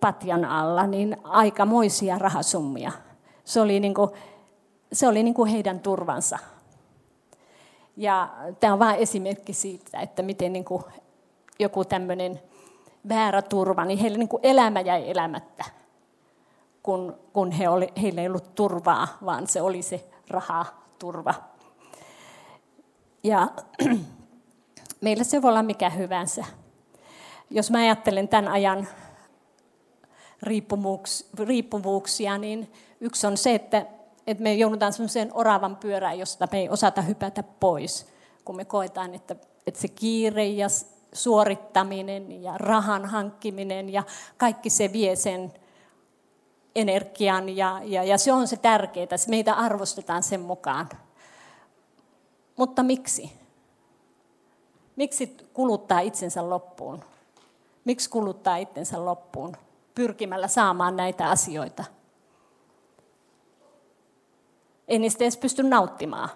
patjan 0.01 0.45
alla 0.45 0.87
niin 0.87 1.17
aikamoisia 1.25 2.19
rahasummia. 2.19 2.93
Se 3.45 3.61
oli, 3.61 3.81
niin 3.81 3.95
kuin, 3.95 4.11
se 4.93 5.09
oli 5.09 5.23
niin 5.23 5.35
kuin 5.35 5.51
heidän 5.51 5.81
turvansa. 5.81 6.39
Ja 7.97 8.29
tämä 8.61 8.73
on 8.73 8.79
vain 8.79 8.99
esimerkki 8.99 9.53
siitä, 9.53 10.01
että 10.01 10.23
miten 10.23 10.53
niin 10.53 10.65
kuin 10.65 10.83
joku 11.59 11.85
tämmöinen 11.85 12.41
väärä 13.09 13.43
turva, 13.43 13.85
niin 13.85 13.99
heille 13.99 14.19
niin 14.19 14.29
kuin 14.29 14.41
elämä 14.43 14.81
jäi 14.81 15.11
elämättä, 15.11 15.65
kun, 16.83 17.17
kun 17.33 17.51
he 17.51 17.69
oli, 17.69 17.89
heillä 18.03 18.21
ei 18.21 18.29
ollut 18.29 18.55
turvaa, 18.55 19.09
vaan 19.25 19.47
se 19.47 19.63
oli 19.63 19.83
se 19.83 20.10
raha, 20.31 20.67
turva. 20.99 21.35
Ja 23.23 23.49
meillä 25.01 25.25
se 25.25 25.43
voi 25.43 25.49
olla 25.49 25.63
mikä 25.63 25.91
hyvänsä. 25.91 26.45
Jos 27.51 27.71
mä 27.71 27.79
ajattelen 27.79 28.29
tämän 28.29 28.49
ajan 28.53 28.89
riippuvuuksia, 31.39 32.39
niin 32.39 32.73
yksi 33.01 33.27
on 33.27 33.37
se, 33.37 33.55
että, 33.55 33.87
että 34.27 34.43
me 34.43 34.55
joudutaan 34.55 34.93
sellaiseen 34.93 35.31
oravan 35.35 35.77
pyörään, 35.77 36.19
josta 36.19 36.49
me 36.53 36.59
ei 36.59 36.69
osata 36.69 37.03
hypätä 37.03 37.43
pois, 37.43 38.07
kun 38.45 38.57
me 38.57 38.65
koetaan, 38.65 39.15
että, 39.15 39.37
että 39.67 39.81
se 39.81 39.89
kiire 39.89 40.47
ja 40.47 40.69
suorittaminen 41.13 42.43
ja 42.43 42.59
rahan 42.59 43.07
hankkiminen 43.07 43.91
ja 43.91 44.03
kaikki 44.37 44.71
se 44.71 44.93
vie 44.93 45.17
sen 45.17 45.53
energian 46.75 47.57
ja, 47.57 47.81
ja, 47.85 48.05
ja 48.05 48.19
se 48.19 48.33
on 48.33 48.49
se 48.49 48.57
tärkeää, 48.57 49.05
että 49.05 49.17
meitä 49.29 49.55
arvostetaan 49.55 50.23
sen 50.23 50.41
mukaan. 50.41 50.89
Mutta 52.57 52.83
miksi? 52.83 53.33
Miksi 54.97 55.37
kuluttaa 55.53 56.01
itsensä 56.01 56.51
loppuun? 56.51 57.05
Miksi 57.85 58.11
kuluttaa 58.11 58.57
itsensä 58.57 59.05
loppuun 59.05 59.57
pyrkimällä 59.95 60.49
saamaan 60.49 60.97
näitä 60.97 61.31
asioita? 61.31 61.85
Ei 64.89 64.99
niistä 64.99 65.25
edes 65.25 65.37
pysty 65.37 65.63
nauttimaan. 65.63 66.29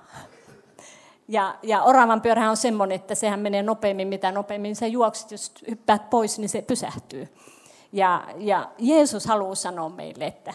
Ja, 1.29 1.59
ja 1.63 1.83
oravan 1.83 2.21
pyörähän 2.21 2.51
on 2.51 2.57
semmoinen, 2.57 2.95
että 2.95 3.15
sehän 3.15 3.41
menee 3.41 3.63
nopeammin, 3.63 4.09
mitä 4.09 4.33
nopeammin 4.33 4.77
sä 4.77 4.87
juokset. 4.87 5.31
Jos 5.31 5.53
hyppäät 5.71 6.11
pois, 6.11 6.39
niin 6.39 6.49
se 6.49 6.63
pysähtyy. 6.63 7.29
Ja, 7.95 8.25
ja 8.37 8.71
Jeesus 8.79 9.27
haluaa 9.27 9.55
sanoa 9.55 9.89
meille, 9.89 10.27
että 10.27 10.55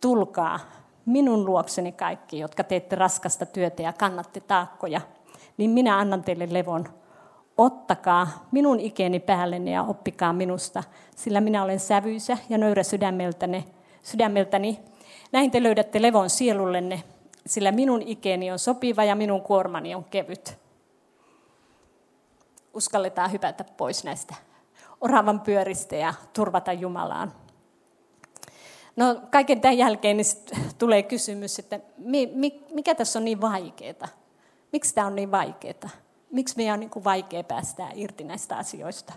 tulkaa 0.00 0.60
minun 1.06 1.46
luokseni 1.46 1.92
kaikki, 1.92 2.38
jotka 2.38 2.64
teette 2.64 2.96
raskasta 2.96 3.46
työtä 3.46 3.82
ja 3.82 3.92
kannatte 3.92 4.40
taakkoja, 4.40 5.00
niin 5.56 5.70
minä 5.70 5.98
annan 5.98 6.22
teille 6.22 6.48
levon. 6.50 6.88
Ottakaa 7.58 8.46
minun 8.52 8.80
ikeni 8.80 9.20
päällenne 9.20 9.70
ja 9.70 9.82
oppikaa 9.82 10.32
minusta, 10.32 10.84
sillä 11.16 11.40
minä 11.40 11.62
olen 11.62 11.80
sävyisä 11.80 12.38
ja 12.48 12.58
nöyrä 12.58 12.82
sydämeltäni. 12.82 13.64
sydämeltäni. 14.02 14.80
Näin 15.32 15.50
te 15.50 15.62
löydätte 15.62 16.02
levon 16.02 16.30
sielullenne, 16.30 17.02
sillä 17.46 17.72
minun 17.72 18.02
ikeni 18.02 18.50
on 18.50 18.58
sopiva 18.58 19.04
ja 19.04 19.14
minun 19.14 19.42
kuormani 19.42 19.94
on 19.94 20.04
kevyt. 20.04 20.58
Uskalletaan 22.74 23.32
hypätä 23.32 23.64
pois 23.64 24.04
näistä 24.04 24.47
oravan 25.00 25.40
pyöristä 25.40 25.96
ja 25.96 26.14
turvata 26.32 26.72
Jumalaan. 26.72 27.32
No 28.96 29.22
kaiken 29.30 29.60
tämän 29.60 29.78
jälkeen 29.78 30.16
niin 30.16 30.26
tulee 30.78 31.02
kysymys, 31.02 31.58
että 31.58 31.80
mikä 32.72 32.94
tässä 32.94 33.18
on 33.18 33.24
niin 33.24 33.40
vaikeaa? 33.40 34.08
Miksi 34.72 34.94
tämä 34.94 35.06
on 35.06 35.16
niin 35.16 35.30
vaikeaa? 35.30 35.90
Miksi 36.30 36.56
meidän 36.56 36.74
on 36.74 36.80
niin 36.80 36.90
kuin 36.90 37.04
vaikea 37.04 37.44
päästä 37.44 37.88
irti 37.94 38.24
näistä 38.24 38.56
asioista? 38.56 39.12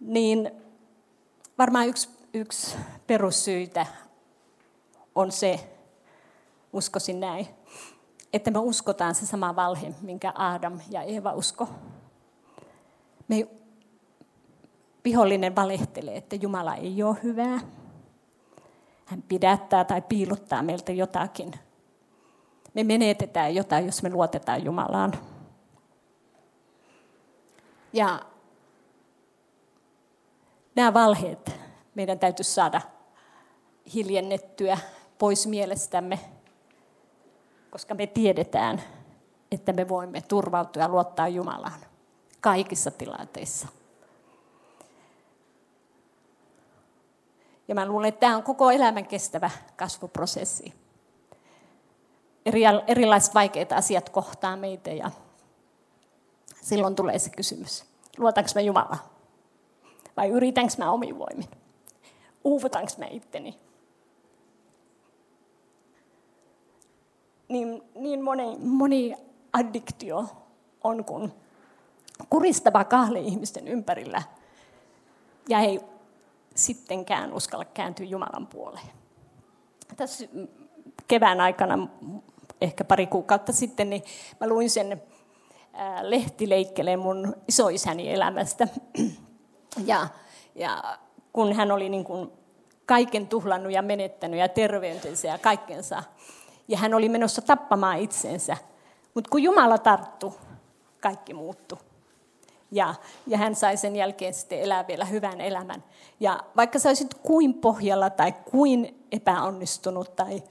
Niin 0.00 0.50
varmaan 1.58 1.88
yksi, 1.88 2.08
yksi 2.34 2.76
perussyitä 3.06 3.86
on 5.14 5.32
se, 5.32 5.70
uskoisin 6.72 7.20
näin, 7.20 7.46
että 8.32 8.50
me 8.50 8.58
uskotaan 8.58 9.14
se 9.14 9.26
sama 9.26 9.56
valhe, 9.56 9.94
minkä 10.00 10.32
Adam 10.34 10.80
ja 10.90 11.02
Eeva 11.02 11.32
usko. 11.32 11.68
Me 13.28 13.48
vihollinen 15.06 15.56
valehtelee, 15.56 16.16
että 16.16 16.36
Jumala 16.36 16.74
ei 16.74 17.02
ole 17.02 17.16
hyvää. 17.22 17.60
Hän 19.04 19.22
pidättää 19.22 19.84
tai 19.84 20.02
piilottaa 20.02 20.62
meiltä 20.62 20.92
jotakin. 20.92 21.52
Me 22.74 22.84
menetetään 22.84 23.54
jotain, 23.54 23.86
jos 23.86 24.02
me 24.02 24.10
luotetaan 24.10 24.64
Jumalaan. 24.64 25.12
Ja 27.92 28.20
nämä 30.74 30.94
valheet 30.94 31.52
meidän 31.94 32.18
täytyisi 32.18 32.54
saada 32.54 32.80
hiljennettyä 33.94 34.78
pois 35.18 35.46
mielestämme, 35.46 36.20
koska 37.70 37.94
me 37.94 38.06
tiedetään, 38.06 38.82
että 39.50 39.72
me 39.72 39.88
voimme 39.88 40.20
turvautua 40.20 40.82
ja 40.82 40.88
luottaa 40.88 41.28
Jumalaan 41.28 41.80
kaikissa 42.40 42.90
tilanteissa. 42.90 43.68
Ja 47.68 47.74
mä 47.74 47.86
luulen, 47.86 48.08
että 48.08 48.20
tämä 48.20 48.36
on 48.36 48.42
koko 48.42 48.70
elämän 48.70 49.06
kestävä 49.06 49.50
kasvuprosessi. 49.76 50.74
Erilaiset 52.86 53.34
vaikeat 53.34 53.72
asiat 53.72 54.08
kohtaa 54.10 54.56
meitä 54.56 54.90
ja 54.90 55.10
silloin 56.62 56.94
tulee 56.96 57.18
se 57.18 57.30
kysymys, 57.30 57.84
luotanko 58.18 58.50
mä 58.54 58.60
Jumalaa? 58.60 59.16
Vai 60.16 60.28
yritänkö 60.28 60.72
mä 60.78 60.90
omin 60.90 61.18
voimin? 61.18 61.48
Uuvutanko 62.44 62.92
mä 62.98 63.06
itteni? 63.10 63.58
Niin, 67.48 67.82
niin 67.94 68.22
moni, 68.22 68.56
moni 68.58 69.14
addiktio 69.52 70.24
on, 70.84 71.04
kun 71.04 71.32
kuristava 72.30 72.84
kahle 72.84 73.20
ihmisten 73.20 73.68
ympärillä 73.68 74.22
ja 75.48 75.60
ei 75.60 75.80
sittenkään 76.56 77.32
uskalla 77.32 77.64
kääntyä 77.64 78.06
Jumalan 78.06 78.46
puoleen. 78.46 78.86
Tässä 79.96 80.28
kevään 81.08 81.40
aikana, 81.40 81.88
ehkä 82.60 82.84
pari 82.84 83.06
kuukautta 83.06 83.52
sitten, 83.52 83.90
niin 83.90 84.02
mä 84.40 84.46
luin 84.46 84.70
sen 84.70 85.02
lehtileikkeleen 86.02 86.98
mun 86.98 87.36
isoisäni 87.48 88.12
elämästä. 88.12 88.68
Ja, 89.84 90.08
ja 90.54 90.98
kun 91.32 91.52
hän 91.52 91.72
oli 91.72 91.88
niin 91.88 92.04
kuin 92.04 92.32
kaiken 92.86 93.28
tuhlannut 93.28 93.72
ja 93.72 93.82
menettänyt 93.82 94.40
ja 94.40 94.48
terveytensä 94.48 95.28
ja 95.28 95.38
kaikkensa, 95.38 96.02
ja 96.68 96.78
hän 96.78 96.94
oli 96.94 97.08
menossa 97.08 97.42
tappamaan 97.42 97.98
itsensä. 97.98 98.56
Mutta 99.14 99.30
kun 99.30 99.42
Jumala 99.42 99.78
tarttu, 99.78 100.34
kaikki 101.00 101.34
muuttui. 101.34 101.78
Ja, 102.76 102.94
ja 103.26 103.38
hän 103.38 103.54
sai 103.54 103.76
sen 103.76 103.96
jälkeen 103.96 104.34
sitten 104.34 104.60
elää 104.60 104.86
vielä 104.86 105.04
hyvän 105.04 105.40
elämän. 105.40 105.84
Ja 106.20 106.40
vaikka 106.56 106.78
sä 106.78 106.88
olisit 106.88 107.14
kuin 107.14 107.54
pohjalla 107.54 108.10
tai 108.10 108.32
kuin 108.32 109.06
epäonnistunut 109.12 110.16
tai 110.16 110.42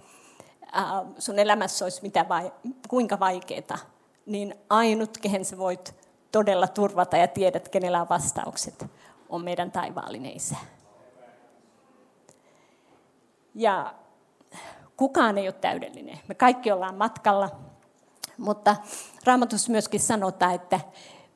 äh, 0.77 0.83
sun 1.19 1.39
elämässä 1.39 1.85
olisi 1.85 2.01
mitä 2.01 2.25
vai, 2.29 2.51
kuinka 2.87 3.19
vaikeaa, 3.19 3.77
niin 4.25 4.55
ainut, 4.69 5.17
kehen 5.17 5.45
sä 5.45 5.57
voit 5.57 5.95
todella 6.31 6.67
turvata 6.67 7.17
ja 7.17 7.27
tiedät, 7.27 7.69
kenellä 7.69 8.01
on 8.01 8.09
vastaukset, 8.09 8.85
on 9.29 9.43
meidän 9.43 9.71
taivaallinen 9.71 10.31
isä. 10.31 10.55
Ja 13.55 13.93
kukaan 14.97 15.37
ei 15.37 15.47
ole 15.47 15.53
täydellinen. 15.53 16.19
Me 16.27 16.35
kaikki 16.35 16.71
ollaan 16.71 16.95
matkalla, 16.95 17.49
mutta 18.37 18.75
Raamatussa 19.25 19.71
myöskin 19.71 19.99
sanotaan, 19.99 20.55
että 20.55 20.79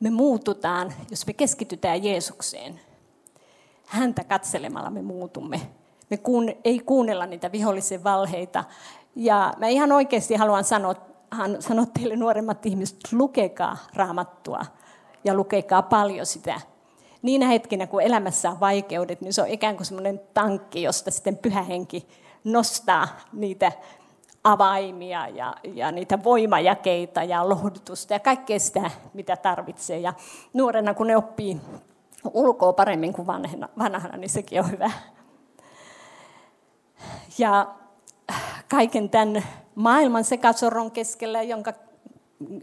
me 0.00 0.10
muututaan, 0.10 0.92
jos 1.10 1.26
me 1.26 1.32
keskitytään 1.32 2.04
Jeesukseen. 2.04 2.80
Häntä 3.86 4.24
katselemalla 4.24 4.90
me 4.90 5.02
muutumme. 5.02 5.60
Me 6.10 6.16
kuun, 6.16 6.52
ei 6.64 6.78
kuunnella 6.78 7.26
niitä 7.26 7.52
vihollisen 7.52 8.04
valheita. 8.04 8.64
Ja 9.16 9.54
mä 9.56 9.68
ihan 9.68 9.92
oikeasti 9.92 10.34
haluan 10.34 10.64
sanoa, 10.64 10.94
sanoa 11.58 11.86
teille 11.86 12.16
nuoremmat 12.16 12.66
ihmiset, 12.66 12.98
lukekaa 13.12 13.76
raamattua 13.94 14.60
ja 15.24 15.34
lukekaa 15.34 15.82
paljon 15.82 16.26
sitä. 16.26 16.60
Niinä 17.22 17.46
hetkinä, 17.46 17.86
kun 17.86 18.02
elämässä 18.02 18.50
on 18.50 18.60
vaikeudet, 18.60 19.20
niin 19.20 19.32
se 19.32 19.42
on 19.42 19.48
ikään 19.48 19.76
kuin 19.76 19.86
semmoinen 19.86 20.20
tankki, 20.34 20.82
josta 20.82 21.10
sitten 21.10 21.36
pyhä 21.36 21.62
henki 21.62 22.08
nostaa 22.44 23.08
niitä 23.32 23.72
avaimia 24.44 25.28
ja, 25.28 25.54
ja 25.74 25.92
niitä 25.92 26.24
voimajakeita 26.24 27.24
ja 27.24 27.48
lohdutusta 27.48 28.12
ja 28.12 28.20
kaikkea 28.20 28.58
sitä, 28.58 28.90
mitä 29.14 29.36
tarvitsee. 29.36 29.98
Ja 29.98 30.14
nuorena, 30.52 30.94
kun 30.94 31.06
ne 31.06 31.16
oppii 31.16 31.60
ulkoa 32.34 32.72
paremmin 32.72 33.12
kuin 33.12 33.26
vanhana, 33.26 33.68
vanhana 33.78 34.16
niin 34.16 34.30
sekin 34.30 34.60
on 34.60 34.70
hyvä. 34.70 34.90
Ja 37.38 37.74
kaiken 38.68 39.10
tämän 39.10 39.44
maailman 39.74 40.24
sekasorron 40.24 40.90
keskellä, 40.90 41.42
jonka, 41.42 41.72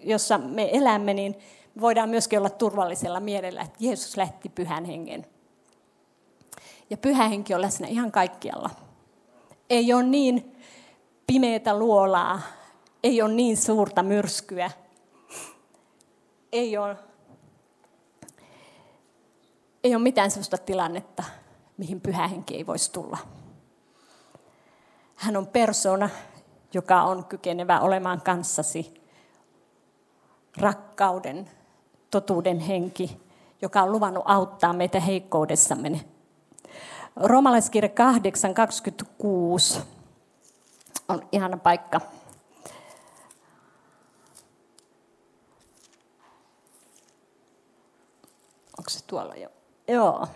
jossa 0.03 0.37
me 0.37 0.69
elämme, 0.73 1.13
niin 1.13 1.35
voidaan 1.81 2.09
myöskin 2.09 2.39
olla 2.39 2.49
turvallisella 2.49 3.19
mielellä, 3.19 3.61
että 3.61 3.77
Jeesus 3.79 4.17
lähti 4.17 4.49
pyhän 4.49 4.85
hengen. 4.85 5.25
Ja 6.89 6.97
pyhä 6.97 7.27
henki 7.27 7.53
on 7.53 7.61
läsnä 7.61 7.87
ihan 7.87 8.11
kaikkialla. 8.11 8.69
Ei 9.69 9.93
ole 9.93 10.03
niin 10.03 10.56
pimeätä 11.27 11.79
luolaa, 11.79 12.41
ei 13.03 13.21
ole 13.21 13.33
niin 13.33 13.57
suurta 13.57 14.03
myrskyä, 14.03 14.71
ei 16.51 16.77
ole, 16.77 16.97
ei 19.83 19.95
ole 19.95 20.03
mitään 20.03 20.31
sellaista 20.31 20.57
tilannetta, 20.57 21.23
mihin 21.77 22.01
pyhä 22.01 22.27
henki 22.27 22.55
ei 22.55 22.67
voisi 22.67 22.91
tulla. 22.91 23.17
Hän 25.15 25.37
on 25.37 25.47
persona, 25.47 26.09
joka 26.73 27.03
on 27.03 27.25
kykenevä 27.25 27.79
olemaan 27.79 28.21
kanssasi. 28.21 29.01
Rakkauden, 30.57 31.49
totuuden 32.11 32.59
henki, 32.59 33.21
joka 33.61 33.81
on 33.81 33.91
luvannut 33.91 34.23
auttaa 34.27 34.73
meitä 34.73 34.99
heikkoudessamme. 34.99 36.05
Romalaiskirja 37.15 37.89
8.26 39.77 39.81
on 41.07 41.21
ihana 41.31 41.57
paikka. 41.57 42.01
Onko 48.77 48.89
se 48.89 48.99
tuolla 49.07 49.35
jo? 49.35 49.49
Joo. 49.87 50.27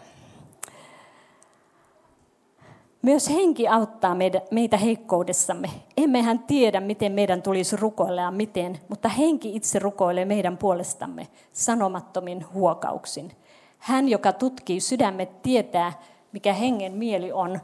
Myös 3.01 3.29
henki 3.29 3.67
auttaa 3.67 4.15
meitä 4.51 4.77
heikkoudessamme. 4.77 5.69
Emmehän 5.97 6.39
tiedä, 6.39 6.79
miten 6.79 7.11
meidän 7.11 7.41
tulisi 7.41 7.75
rukoilla 7.75 8.21
ja 8.21 8.31
miten, 8.31 8.79
mutta 8.89 9.09
henki 9.09 9.55
itse 9.55 9.79
rukoilee 9.79 10.25
meidän 10.25 10.57
puolestamme 10.57 11.27
sanomattomin 11.51 12.45
huokauksin. 12.53 13.31
Hän, 13.77 14.09
joka 14.09 14.33
tutkii 14.33 14.79
sydämet, 14.79 15.41
tietää, 15.41 15.93
mikä 16.31 16.53
hengen 16.53 16.93
mieli 16.93 17.31
on, 17.31 17.59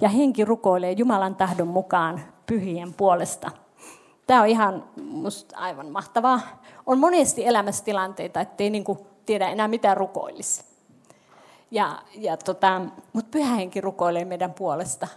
ja 0.00 0.08
henki 0.08 0.44
rukoilee 0.44 0.92
Jumalan 0.92 1.36
tahdon 1.36 1.68
mukaan 1.68 2.20
pyhien 2.46 2.94
puolesta. 2.94 3.50
Tämä 4.26 4.40
on 4.40 4.48
ihan 4.48 4.84
musta 4.96 5.56
aivan 5.56 5.86
mahtavaa. 5.86 6.40
On 6.86 6.98
monesti 6.98 7.46
elämässä 7.46 7.84
tilanteita, 7.84 8.40
ettei 8.40 8.70
niinku 8.70 9.06
tiedä 9.26 9.48
enää 9.48 9.68
mitä 9.68 9.94
rukoilisi. 9.94 10.64
Ja, 11.70 12.02
ja 12.14 12.36
tota, 12.36 12.80
Mutta 13.12 13.30
pyhä 13.30 13.54
henki 13.54 13.80
rukoilee 13.80 14.24
meidän 14.24 14.54
puolesta. 14.54 15.08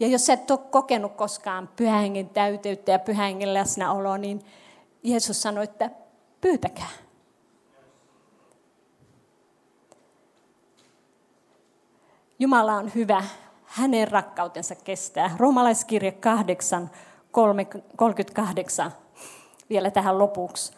Ja 0.00 0.08
jos 0.08 0.30
et 0.30 0.50
ole 0.50 0.58
kokenut 0.70 1.12
koskaan 1.12 1.68
pyhähengen 1.76 2.28
täyteyttä 2.28 2.92
ja 2.92 2.98
pyhähengen 2.98 3.54
läsnäoloa, 3.54 4.18
niin 4.18 4.44
Jeesus 5.02 5.42
sanoi, 5.42 5.64
että 5.64 5.90
pyytäkää. 6.40 6.90
Jumala 12.38 12.74
on 12.74 12.92
hyvä, 12.94 13.24
hänen 13.76 14.08
rakkautensa 14.08 14.74
kestää. 14.74 15.30
Roomalaiskirja 15.36 16.12
8, 16.12 16.90
38 17.96 18.92
vielä 19.70 19.90
tähän 19.90 20.18
lopuksi. 20.18 20.72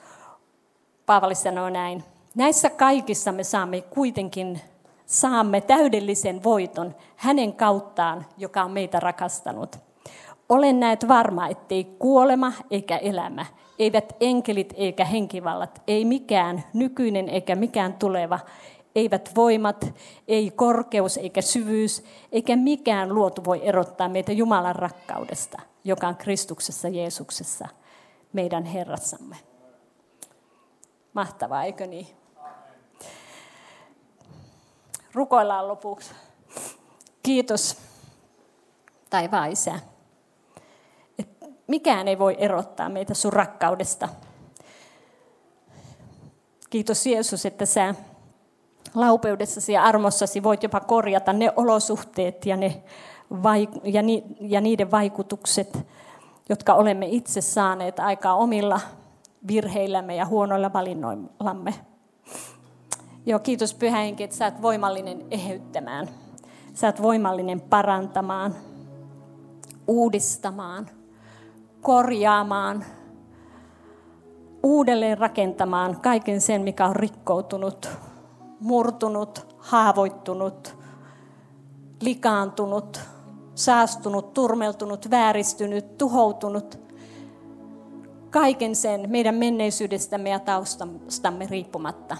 Paavali 1.07 1.35
sanoo 1.35 1.71
näin. 1.71 2.05
Näissä 2.35 2.71
kaikissa 2.71 3.33
me 3.33 3.45
saamme 3.45 3.81
kuitenkin 3.81 4.61
saamme 5.07 5.61
täydellisen 5.61 6.45
voiton 6.45 6.95
hänen 7.17 7.53
kauttaan, 7.53 8.27
joka 8.39 8.63
on 8.63 8.71
meitä 8.71 9.01
rakastanut. 9.01 9.77
Olen 10.49 10.81
näet 10.81 11.09
varma, 11.09 11.49
ettei 11.49 11.85
kuolema 11.85 12.53
eikä 12.71 12.97
elämä, 12.97 13.47
eivät 13.79 14.17
enkelit 14.21 14.75
eikä 14.77 15.05
henkivallat, 15.05 15.83
ei 15.87 16.05
mikään 16.05 16.65
nykyinen 16.75 17.29
eikä 17.29 17.55
mikään 17.55 17.95
tuleva, 17.95 18.39
eivät 18.99 19.31
voimat, 19.37 19.95
ei 20.29 20.51
korkeus 20.51 21.17
eikä 21.17 21.43
syvyys, 21.43 22.05
eikä 22.33 22.57
mikään 22.57 23.15
luotu 23.15 23.45
voi 23.45 23.61
erottaa 23.67 24.09
meitä 24.09 24.33
Jumalan 24.33 24.77
rakkaudesta, 24.77 25.61
joka 25.85 26.09
on 26.09 26.17
Kristuksessa 26.17 26.89
Jeesuksessa, 26.89 27.69
meidän 28.33 28.65
Herrassamme. 28.65 29.37
Mahtavaa, 31.13 31.65
eikö 31.65 31.87
niin? 31.87 32.07
Rukoillaan 35.13 35.69
lopuksi. 35.69 36.11
Kiitos, 37.23 37.77
taivaan 39.11 39.51
isä. 39.51 39.81
Et 41.19 41.29
mikään 41.67 42.09
ei 42.09 42.19
voi 42.19 42.37
erottaa 42.39 42.89
meitä 42.89 43.15
sun 43.15 43.33
rakkaudesta. 43.33 44.09
Kiitos 46.71 47.07
Jeesus, 47.07 47.47
että 47.47 47.67
sä 47.67 47.95
laupeudessasi 48.95 49.73
ja 49.73 49.83
armossasi 49.83 50.43
voit 50.43 50.63
jopa 50.63 50.81
korjata 50.81 51.33
ne 51.33 51.53
olosuhteet 51.57 52.47
ja, 52.47 52.57
ne, 52.57 52.83
ja, 53.85 54.03
ni, 54.03 54.25
ja 54.41 54.61
niiden 54.61 54.91
vaikutukset, 54.91 55.87
jotka 56.49 56.75
olemme 56.75 57.07
itse 57.07 57.41
saaneet 57.41 58.01
aikaa 58.01 58.35
omilla 58.35 58.81
virheillämme 59.49 60.17
ja 60.17 60.27
huonoilla 60.27 60.73
valinnoillamme. 60.73 61.75
Joo, 63.27 63.39
kiitos 63.39 63.75
Pyhä 63.75 63.97
Henki, 63.97 64.25
että 64.25 64.37
sä 64.37 64.45
oot 64.45 64.63
voimallinen 64.63 65.25
eheyttämään. 65.31 66.09
Sä 66.75 66.87
oot 66.87 67.03
voimallinen 67.03 67.61
parantamaan, 67.61 68.55
uudistamaan, 69.87 70.87
korjaamaan, 71.81 72.85
uudelleen 74.63 75.19
rakentamaan 75.19 76.01
kaiken 76.01 76.41
sen, 76.41 76.63
mikä 76.63 76.87
on 76.87 76.97
rikkoutunut, 76.97 77.89
murtunut, 78.61 79.57
haavoittunut, 79.59 80.77
likaantunut, 82.01 83.01
saastunut, 83.55 84.35
turmeltunut, 84.35 85.11
vääristynyt, 85.11 85.99
tuhoutunut. 85.99 86.79
Kaiken 88.31 88.77
sen 88.77 89.11
meidän 89.11 89.35
menneisyydestämme 89.35 90.31
ja 90.31 90.39
taustastamme 90.39 91.47
riippumatta. 91.51 92.17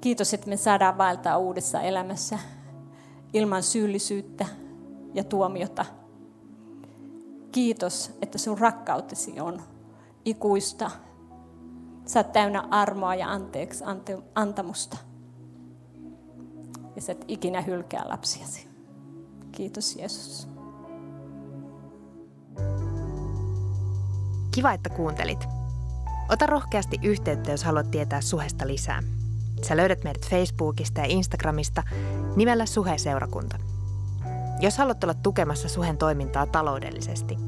Kiitos, 0.00 0.34
että 0.34 0.48
me 0.48 0.56
saadaan 0.56 0.98
vaeltaa 0.98 1.38
uudessa 1.38 1.80
elämässä 1.80 2.38
ilman 3.32 3.62
syyllisyyttä 3.62 4.46
ja 5.14 5.24
tuomiota. 5.24 5.86
Kiitos, 7.52 8.10
että 8.22 8.38
sun 8.38 8.58
rakkautesi 8.58 9.40
on 9.40 9.62
ikuista. 10.24 10.90
Sä 12.06 12.20
oot 12.20 12.32
täynnä 12.32 12.68
armoa 12.70 13.14
ja 13.14 13.32
anteeksi 13.32 13.84
ante, 13.84 14.18
antamusta. 14.34 14.96
Ja 16.96 17.02
sä 17.02 17.12
et 17.12 17.24
ikinä 17.28 17.60
hylkää 17.60 18.02
lapsiasi. 18.08 18.68
Kiitos 19.52 19.96
Jeesus. 19.96 20.48
Kiva, 24.54 24.72
että 24.72 24.90
kuuntelit. 24.90 25.44
Ota 26.28 26.46
rohkeasti 26.46 26.98
yhteyttä, 27.02 27.50
jos 27.50 27.64
haluat 27.64 27.90
tietää 27.90 28.20
suhesta 28.20 28.66
lisää. 28.66 29.02
Sä 29.62 29.76
löydät 29.76 30.04
meidät 30.04 30.28
Facebookista 30.30 31.00
ja 31.00 31.06
Instagramista 31.08 31.82
nimellä 32.36 32.66
Suhe-seurakunta. 32.66 33.58
Jos 34.60 34.78
haluat 34.78 35.04
olla 35.04 35.14
tukemassa 35.14 35.68
Suhen 35.68 35.98
toimintaa 35.98 36.46
taloudellisesti, 36.46 37.38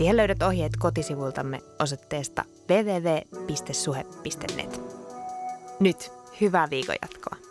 siihen 0.00 0.16
löydät 0.16 0.42
ohjeet 0.42 0.72
kotisivultamme 0.78 1.60
osoitteesta 1.78 2.44
www.suhe.net. 2.68 4.00
Nyt 5.80 6.12
hyvää 6.40 6.70
viikon 6.70 6.96
jatkoa. 7.02 7.49